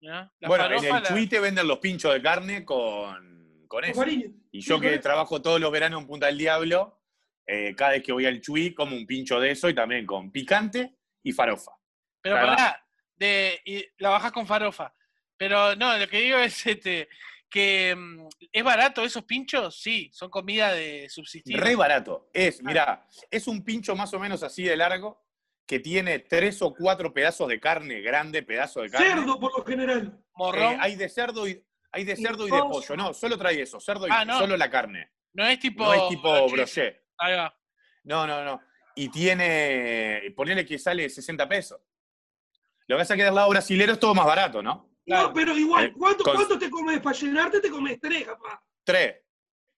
[0.00, 0.30] ¿ya?
[0.40, 4.04] Bueno, en el la- Chuy te venden los pinchos de carne con, con eso.
[4.50, 7.00] Y yo que trabajo todos los veranos en Punta del Diablo,
[7.46, 10.30] eh, cada vez que voy al Chuy como un pincho de eso y también con
[10.30, 11.72] picante y farofa.
[12.20, 12.84] Pero pará,
[13.16, 14.94] de, y la bajás con farofa.
[15.36, 17.08] Pero no, lo que digo es este
[17.52, 21.60] que mm, es barato esos pinchos, sí, son comida de subsistir.
[21.60, 22.30] Re barato.
[22.32, 22.62] Es, Ah.
[22.64, 25.22] mirá, es un pincho más o menos así de largo
[25.66, 29.06] que tiene tres o cuatro pedazos de carne, grande pedazo de carne.
[29.08, 30.12] Cerdo por lo general.
[30.18, 32.96] Eh, Morrón, hay de cerdo y hay de cerdo y de pollo.
[32.96, 34.38] No, solo trae eso, cerdo y Ah, no.
[34.38, 35.10] solo la carne.
[35.34, 35.84] no es tipo.
[35.84, 36.52] No es tipo broche.
[36.56, 37.04] brochet.
[37.18, 37.54] Ahí va.
[38.04, 38.60] No, no, no.
[38.96, 41.80] Y tiene, ponele que sale 60 pesos.
[42.86, 44.90] Lo que pasa es que del lado brasilero es todo más barato, ¿no?
[45.04, 45.28] Claro.
[45.28, 47.00] No, pero igual, Eh, ¿cuánto, con- cuánto te comes?
[47.00, 48.60] Para llenarte te comes tres, capaz.
[48.84, 49.16] Tres.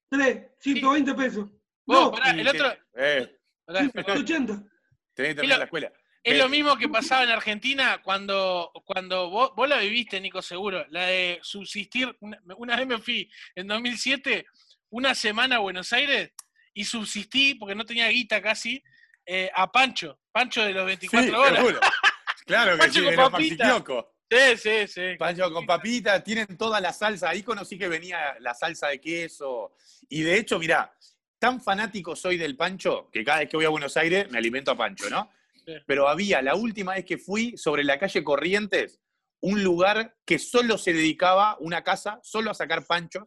[0.09, 1.49] Tres, 120 pesos.
[1.85, 2.73] Vos, No, pará, el otro.
[2.95, 4.25] eh, pará, perdón.
[4.25, 4.53] 180.
[4.53, 4.69] tenés
[5.15, 5.91] que Es terminar lo- la escuela.
[6.23, 10.41] Es Eh, lo mismo que pasaba en Argentina cuando, cuando vos, vos la viviste, Nico,
[10.41, 10.85] seguro.
[10.89, 12.15] La de subsistir.
[12.19, 14.45] Una, una vez me fui en 2007,
[14.89, 16.31] una semana a Buenos Aires,
[16.73, 18.83] y subsistí, porque no tenía guita casi,
[19.25, 20.19] eh, a Pancho.
[20.31, 21.55] Pancho de los 24 sí, horas.
[21.57, 21.79] seguro.
[22.45, 24.05] Claro que Pancho sí, con paxiquiocos.
[24.29, 25.01] Sí, sí, sí.
[25.17, 27.29] Pancho con papita, tienen toda la salsa.
[27.29, 29.73] Ahí conocí que venía la salsa de queso.
[30.09, 30.93] Y de hecho, mirá,
[31.37, 34.71] tan fanático soy del pancho que cada vez que voy a Buenos Aires me alimento
[34.71, 35.29] a pancho, ¿no?
[35.65, 35.73] Sí.
[35.85, 38.99] Pero había, la última vez que fui, sobre la calle Corrientes,
[39.41, 43.25] un lugar que solo se dedicaba, una casa, solo a sacar panchos.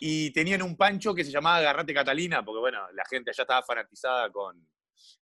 [0.00, 3.62] Y tenían un pancho que se llamaba Agarrate Catalina, porque bueno, la gente allá estaba
[3.62, 4.68] fanatizada con,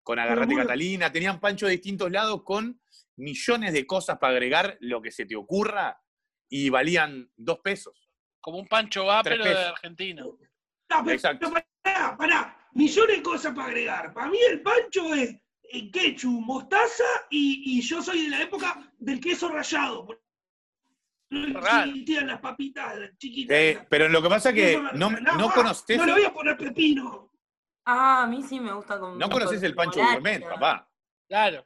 [0.03, 0.63] con Agarrate bueno.
[0.63, 1.11] Catalina.
[1.11, 2.79] Tenían pancho de distintos lados con
[3.17, 6.01] millones de cosas para agregar lo que se te ocurra
[6.49, 8.09] y valían dos pesos.
[8.39, 9.71] Como un Pancho va, Tres pero de pesos.
[9.71, 10.23] argentino.
[10.25, 11.49] No, pero, Exacto.
[11.51, 12.69] pero pará, pará.
[12.73, 14.13] Millones de cosas para agregar.
[14.13, 18.91] Para mí el pancho es eh, ketchup, mostaza y, y yo soy de la época
[18.99, 20.07] del queso rallado.
[21.29, 21.91] No Raro.
[22.25, 23.57] las papitas chiquitas.
[23.57, 26.33] Eh, pero lo que pasa es que no, no ah, conoces, No le voy a
[26.33, 27.31] poner pepino.
[27.85, 29.17] Ah, a mí sí me gusta con.
[29.17, 30.89] no conoces con el pancho gourmet, papá.
[31.27, 31.65] Claro.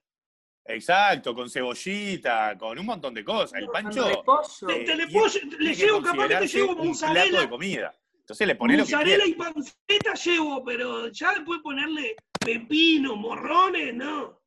[0.71, 3.59] Exacto, con cebollita, con un montón de cosas.
[3.59, 4.67] El pancho repollo.
[4.67, 5.27] Te, te le, puedo-
[5.59, 7.95] le llevo, capaz que te llevo un plato de mozzarella, comida.
[8.19, 9.27] Entonces le pones lo que mozzarella quieras.
[9.29, 14.39] y panceta llevo, pero ya después ponerle pepino, morrones, no.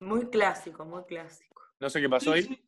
[0.00, 1.62] Muy clásico, muy clásico.
[1.80, 2.42] No sé qué pasó ahí.
[2.42, 2.62] Sí, sí.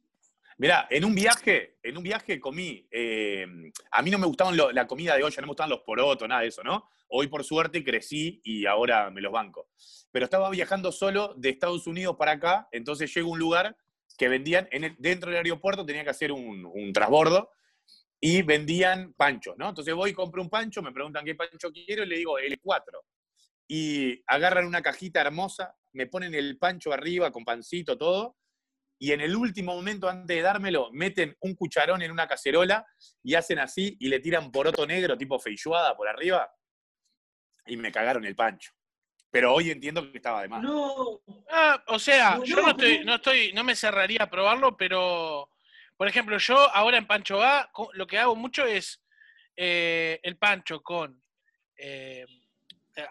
[0.59, 3.47] Mirá, en un viaje, en un viaje comí, eh,
[3.91, 6.29] a mí no me gustaban lo- la comida de olla, no me gustaban los porotos,
[6.29, 6.89] nada de eso, ¿no?
[7.11, 9.69] Hoy por suerte crecí y ahora me los banco.
[10.13, 13.77] Pero estaba viajando solo de Estados Unidos para acá, entonces llego a un lugar
[14.17, 17.51] que vendían, en el- dentro del aeropuerto tenía que hacer un, un transbordo
[18.21, 19.69] y vendían panchos, ¿no?
[19.71, 23.01] Entonces voy, compro un pancho, me preguntan qué pancho quiero y le digo L4.
[23.69, 28.37] Y agarran una cajita hermosa, me ponen el pancho arriba con pancito, todo,
[28.99, 32.85] y en el último momento, antes de dármelo, meten un cucharón en una cacerola
[33.23, 36.53] y hacen así y le tiran poroto negro, tipo feijoada, por arriba,
[37.71, 38.73] y me cagaron el pancho.
[39.31, 40.63] Pero hoy entiendo que estaba de más.
[40.63, 41.21] No,
[41.53, 44.31] Ah, o sea, No, yo no, no estoy, pero- no estoy, no me cerraría a
[44.31, 45.49] probarlo, pero
[45.97, 47.41] por ejemplo, yo ahora en Pancho
[47.73, 49.03] co- lo que hago mucho es
[49.57, 51.23] eh, el pancho con
[51.77, 52.25] eh,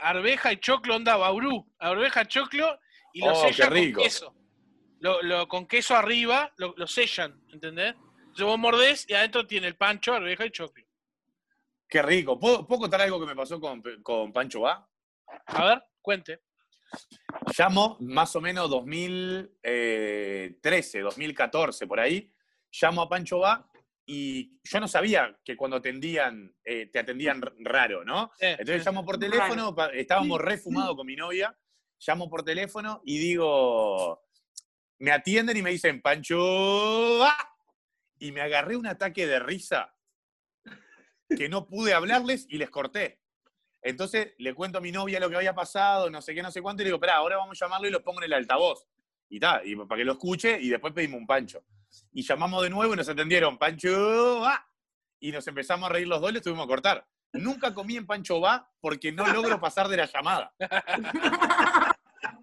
[0.01, 2.79] arveja y choclo, onda baurú, arveja, choclo,
[3.13, 4.35] y lo Oh, qué sellan con queso.
[4.99, 7.95] Lo, lo- con queso arriba, lo, lo sellan, ¿entendés?
[8.19, 10.83] Entonces vos mordés y adentro tiene el pancho, arveja y choclo.
[11.89, 12.39] Qué rico.
[12.39, 14.87] ¿Puedo, puedo contar algo que me pasó con, con Pancho Va?
[15.47, 16.41] A ver, cuente.
[17.57, 22.31] Llamo más o menos 2013, 2014, por ahí.
[22.71, 23.67] Llamo a Pancho Va
[24.05, 28.31] y yo no sabía que cuando atendían, eh, te atendían raro, ¿no?
[28.51, 31.55] Entonces llamo por teléfono, pa- estábamos re fumados con mi novia,
[32.05, 34.23] llamo por teléfono y digo,
[34.99, 37.53] me atienden y me dicen, Pancho, ¡ah!
[38.19, 39.93] y me agarré un ataque de risa
[41.35, 43.19] que no pude hablarles y les corté.
[43.81, 46.61] Entonces le cuento a mi novia lo que había pasado, no sé qué, no sé
[46.61, 48.85] cuánto, y le digo, espera, ahora vamos a llamarlo y lo pongo en el altavoz.
[49.29, 51.63] Y ta, y para que lo escuche, y después pedimos un pancho.
[52.11, 54.65] Y llamamos de nuevo y nos atendieron, Pancho, va.
[55.19, 57.05] Y nos empezamos a reír los dos y le tuvimos que cortar.
[57.33, 60.53] Nunca comí en Pancho va porque no logro pasar de la llamada.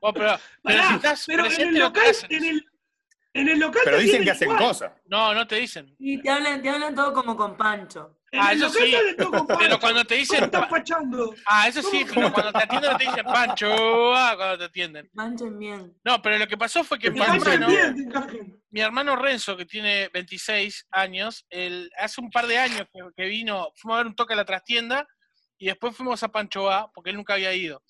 [0.01, 2.67] Oh, pero, pero Pará, si estás pero en el local, en el,
[3.35, 4.63] en el local Pero dicen que hacen igual.
[4.69, 4.93] cosas.
[5.07, 5.95] No, no te dicen.
[5.99, 8.19] Y te hablan, te hablan todo como con Pancho.
[8.39, 8.95] Ah, el eso sí.
[9.59, 10.45] Pero cuando te ¿Cómo dicen.
[10.45, 11.35] estás fachando?
[11.47, 12.15] Ah, eso sí, ¿Cómo?
[12.15, 15.11] pero cuando te atienden no te dicen Pancho, ah, cuando te atienden.
[15.15, 15.95] Pancho en bien.
[16.05, 17.51] No, pero lo que pasó fue que Pancho
[18.71, 23.25] mi hermano Renzo, que tiene 26 años, él, hace un par de años que, que
[23.25, 25.07] vino, fuimos a ver un toque a la trastienda
[25.57, 27.83] y después fuimos a Pancho A, porque él nunca había ido.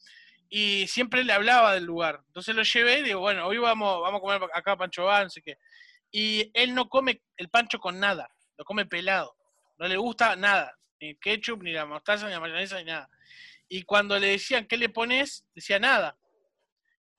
[0.49, 2.21] Y siempre le hablaba del lugar.
[2.29, 5.25] Entonces lo llevé y digo, bueno, hoy vamos, vamos a comer acá a Pancho A,
[5.25, 5.57] no sé qué.
[6.13, 9.36] Y él no come el pancho con nada, lo come pelado.
[9.79, 13.09] No le gusta nada, ni el ketchup, ni la mostaza, ni la mayonesa, ni nada.
[13.69, 15.45] Y cuando le decían, ¿qué le pones?
[15.55, 16.17] Decía nada.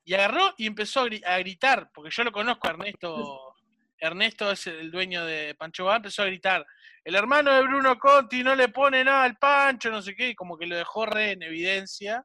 [0.05, 3.53] Y agarró y empezó a gri- a gritar, porque yo lo conozco, a Ernesto.
[3.99, 6.63] Ernesto es el dueño de Pancho Bar, empezó a gritar,
[7.03, 10.35] el hermano de Bruno Conti no le pone nada al Pancho, no sé qué, y
[10.35, 12.23] como que lo dejó re en evidencia.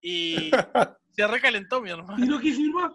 [0.00, 0.50] Y
[1.10, 2.40] se recalentó mi hermano.
[2.42, 2.92] Y ir más.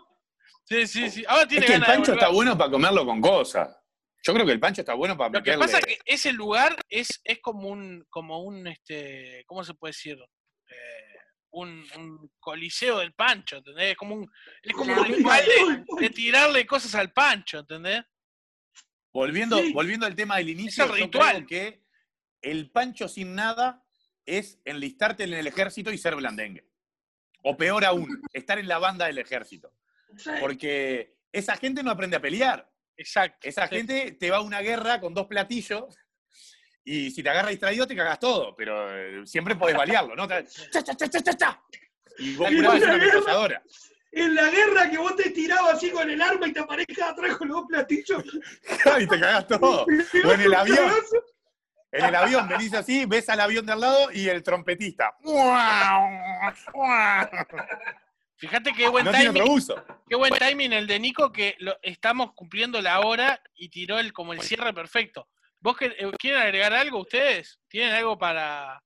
[0.63, 1.23] Sí, sí, sí.
[1.27, 3.78] Ahora Es tiene que el ganas pancho está bueno para comerlo con cosas.
[4.23, 6.75] Yo creo que el pancho está bueno para Lo que pasa es que ese lugar
[6.89, 10.17] es, es como un, como un, este, ¿cómo se puede decir?
[10.67, 11.19] Eh,
[11.51, 13.91] un, un coliseo del pancho, ¿entendés?
[13.91, 18.03] Es como un, es como un La ritual de, tirarle cosas al pancho, ¿entendés?
[19.11, 19.73] Volviendo, Sí.
[19.73, 21.45] volviendo al tema del inicio, el yo ritual.
[21.45, 21.83] creo que
[22.41, 23.83] el pancho sin nada
[24.25, 26.67] es enlistarte en el ejército y ser blandengue.
[27.43, 29.73] O peor aún, estar en la banda del ejército.
[30.39, 32.69] Porque esa gente no aprende a pelear.
[32.99, 33.47] Exacto.
[33.47, 33.77] Esa sí.
[33.77, 35.97] gente te va a una guerra con dos platillos
[36.83, 40.27] y si te agarra distraído te cagas todo, pero eh, siempre podés balearlo, ¿no?
[40.71, 41.63] Cha, cha, cha, cha, cha.
[42.17, 42.83] Y vos cual.
[42.83, 43.63] una ametralladora.
[44.11, 47.37] En la guerra que vos te tirabas así con el arma y te aparezcas atrás
[47.37, 48.23] con los dos platillos.
[48.99, 49.85] y te cagás todo.
[50.25, 50.91] O en el avión.
[51.91, 55.15] En el avión venís así, ves al avión de al lado y el trompetista.
[58.39, 59.85] Fíjate qué buen No tiene timing, otro uso.
[60.07, 64.13] qué buen timing el de Nico que lo, estamos cumpliendo la hora y tiró el
[64.13, 65.27] como el cierre perfecto.
[65.59, 67.59] ¿Vos que- eh, quieren agregar algo ustedes?
[67.67, 68.81] ¿Tienen algo para.?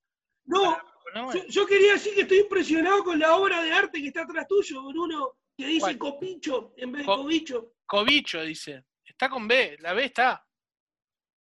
[0.45, 0.75] No,
[1.13, 1.31] no?
[1.33, 4.47] yo, yo quería decir que estoy impresionado con la obra de arte que está atrás
[4.47, 5.97] tuyo, Bruno, que dice ¿Cuál?
[5.99, 7.73] copicho en vez de Co- cobicho.
[7.85, 8.83] Cobicho, dice.
[9.05, 10.43] Está con B, la B está.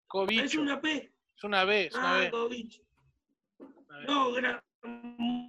[0.08, 0.44] Cobicho.
[0.44, 1.14] Es una P.
[1.38, 2.30] Es una B, es una Ah, B.
[2.32, 2.82] cobicho.
[4.08, 5.43] No, gra- muy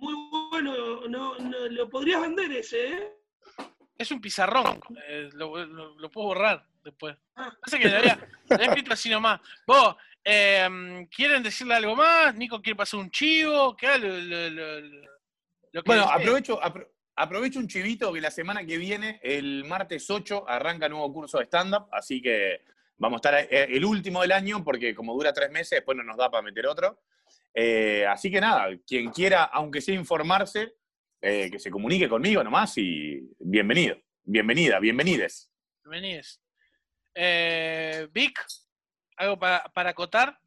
[0.71, 1.09] bueno.
[1.09, 3.13] No, no, lo podrías vender ese, ¿eh?
[3.97, 4.81] Es un pizarrón.
[5.09, 7.17] eh, lo, lo- lo puedo borrar después.
[7.37, 7.53] Ah.
[7.61, 8.17] Pasa que lo había,
[8.49, 9.41] lo había escrito así nomás.
[9.67, 12.35] Vos, eh, ¿quieren decirle algo más?
[12.35, 13.77] ¿Nico quiere pasar un chivo?
[13.77, 15.09] ¿Qué lo, lo- lo- lo-
[15.73, 20.11] lo que Bueno, aprovecho, apro- aprovecho un chivito que la semana que viene, el martes
[20.11, 22.63] 8, arranca nuevo curso de stand-up, así que
[22.99, 26.03] vamos a estar eh, el último del año, porque como dura tres meses, después no
[26.03, 27.01] nos da para meter otro.
[27.55, 30.75] Eh, así que nada, quien quiera, aunque sea informarse,
[31.23, 35.51] eh, que se comunique conmigo nomás y bienvenido, bienvenida, bienvenides.
[35.85, 36.43] Bienvenidos.
[37.15, 38.45] Eh, Vic,
[39.17, 40.39] ¿algo para, para acotar?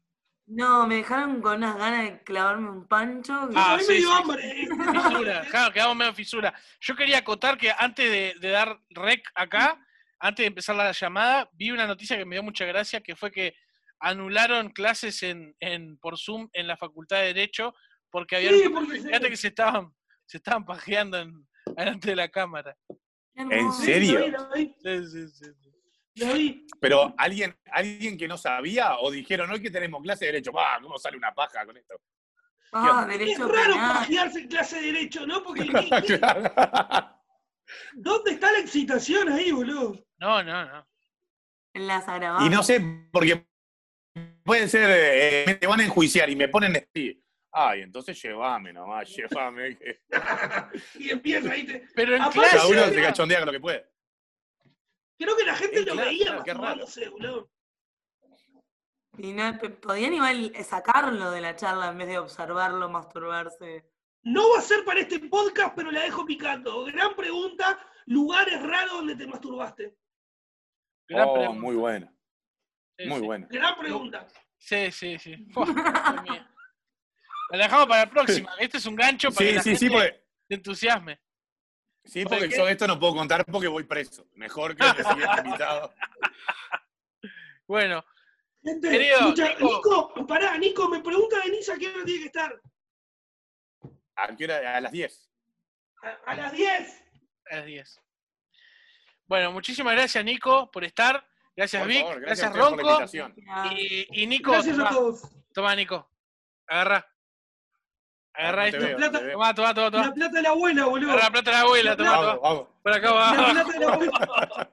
[0.46, 3.48] No, me dejaron con unas ganas de clavarme un pancho.
[3.54, 4.14] Ah, a mí sí, me dio sí.
[4.14, 4.68] hambre.
[5.02, 6.54] Fisura, claro, quedamos medio fisura.
[6.80, 9.78] Yo quería acotar que antes de, de dar rec acá,
[10.18, 13.30] antes de empezar la llamada, vi una noticia que me dio mucha gracia, que fue
[13.30, 13.54] que
[14.00, 17.74] anularon clases en, en por Zoom en la Facultad de Derecho
[18.10, 19.92] porque había Sí, porque fíjate que se estaban,
[20.26, 21.46] se estaban pajeando en,
[21.76, 22.76] delante de la cámara.
[23.34, 24.20] ¿En serio?
[24.54, 25.46] Sí, sí, sí,
[26.16, 26.66] sí.
[26.80, 30.78] Pero alguien, alguien que no sabía o dijeron, hoy que tenemos clase de derecho, va,
[30.82, 31.94] ¿cómo sale una paja con esto?
[32.72, 35.42] Ah, Es raro pajearse en clase de derecho, ¿no?
[35.42, 37.14] Porque ¿qué- qué- Claro.
[37.94, 39.94] ¿dónde está la excitación ahí, boludo?
[40.18, 40.88] No, no, no.
[41.74, 42.46] En las agravadas.
[42.46, 42.80] Y no sé,
[43.12, 43.47] porque
[44.48, 47.22] puede ser, eh, te van a enjuiciar y me ponen así.
[47.52, 49.78] Ay, entonces llévame nomás, llévame.
[49.78, 50.00] que
[50.98, 51.64] Y empieza ahí.
[51.66, 53.86] te- Pero en Aparte, Cada clase, uno se cachondea con lo que puede.
[55.18, 56.62] Creo que la gente En lo clase, veía claro, qué raro.
[56.62, 57.50] masturbándose, boludo.
[59.18, 63.84] Y no, podían igual sacarlo de la charla en vez de observarlo masturbarse.
[64.22, 66.84] No va a ser para este podcast, pero la dejo picando.
[66.84, 69.96] Gran pregunta, lugares raros donde te masturbaste.
[71.08, 71.60] gran Oh, pregunta.
[71.60, 72.12] muy bueno.
[72.98, 73.26] Sí, Muy sí.
[73.26, 73.46] bueno.
[73.50, 74.26] Gran pregunta.
[74.58, 75.36] Sí, sí, sí.
[77.50, 78.52] La dejamos para la próxima.
[78.58, 81.20] Este es un gancho para que Sí, la sí, gente sí, porque, se entusiasme.
[82.04, 84.26] sí, ¿Por porque yo de esto no puedo contar porque voy preso.
[84.34, 85.94] Mejor que el siguiente invitado.
[87.66, 88.02] Bueno,
[88.64, 89.66] Gente, Querido, escucha, Nico.
[90.14, 92.62] Nico, pará, Nico, me pregunta Denise a qué hora tiene que estar.
[94.16, 94.76] ¿A qué hora?
[94.76, 95.30] A las 10.
[96.02, 97.04] A, a las 10.
[97.50, 98.00] a las 10.
[99.26, 101.27] Bueno, muchísimas gracias, Nico, por estar.
[101.58, 102.02] Gracias, Vic.
[102.02, 103.10] favor, gracias, a por la Ronco.
[103.76, 105.22] Y, y Nico, Gracias a toma, todos.
[105.52, 106.08] toma, Nico.
[106.68, 107.04] Agarra.
[108.34, 108.78] Agarra No esto.
[108.86, 109.32] veo, plata- veo.
[109.32, 110.14] Toma, toma, toma, La toma.
[110.14, 111.10] plata de la abuela, boludo.
[111.10, 112.48] Agarra la plata de la abuela, La toma, Vamos, toma.
[112.48, 112.66] vamos.
[112.82, 113.52] Por acá La abajo.
[113.52, 114.70] plata de la abuela.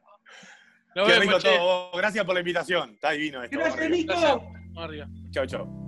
[0.96, 1.58] Nos Qué vemos, rico che.
[1.58, 1.92] todo.
[1.98, 2.90] Gracias por la invitación.
[2.92, 3.58] Está divino esto.
[3.58, 3.90] Gracias.
[3.90, 4.14] Nico.
[4.76, 5.10] Gracias.
[5.32, 5.85] Chau, chau.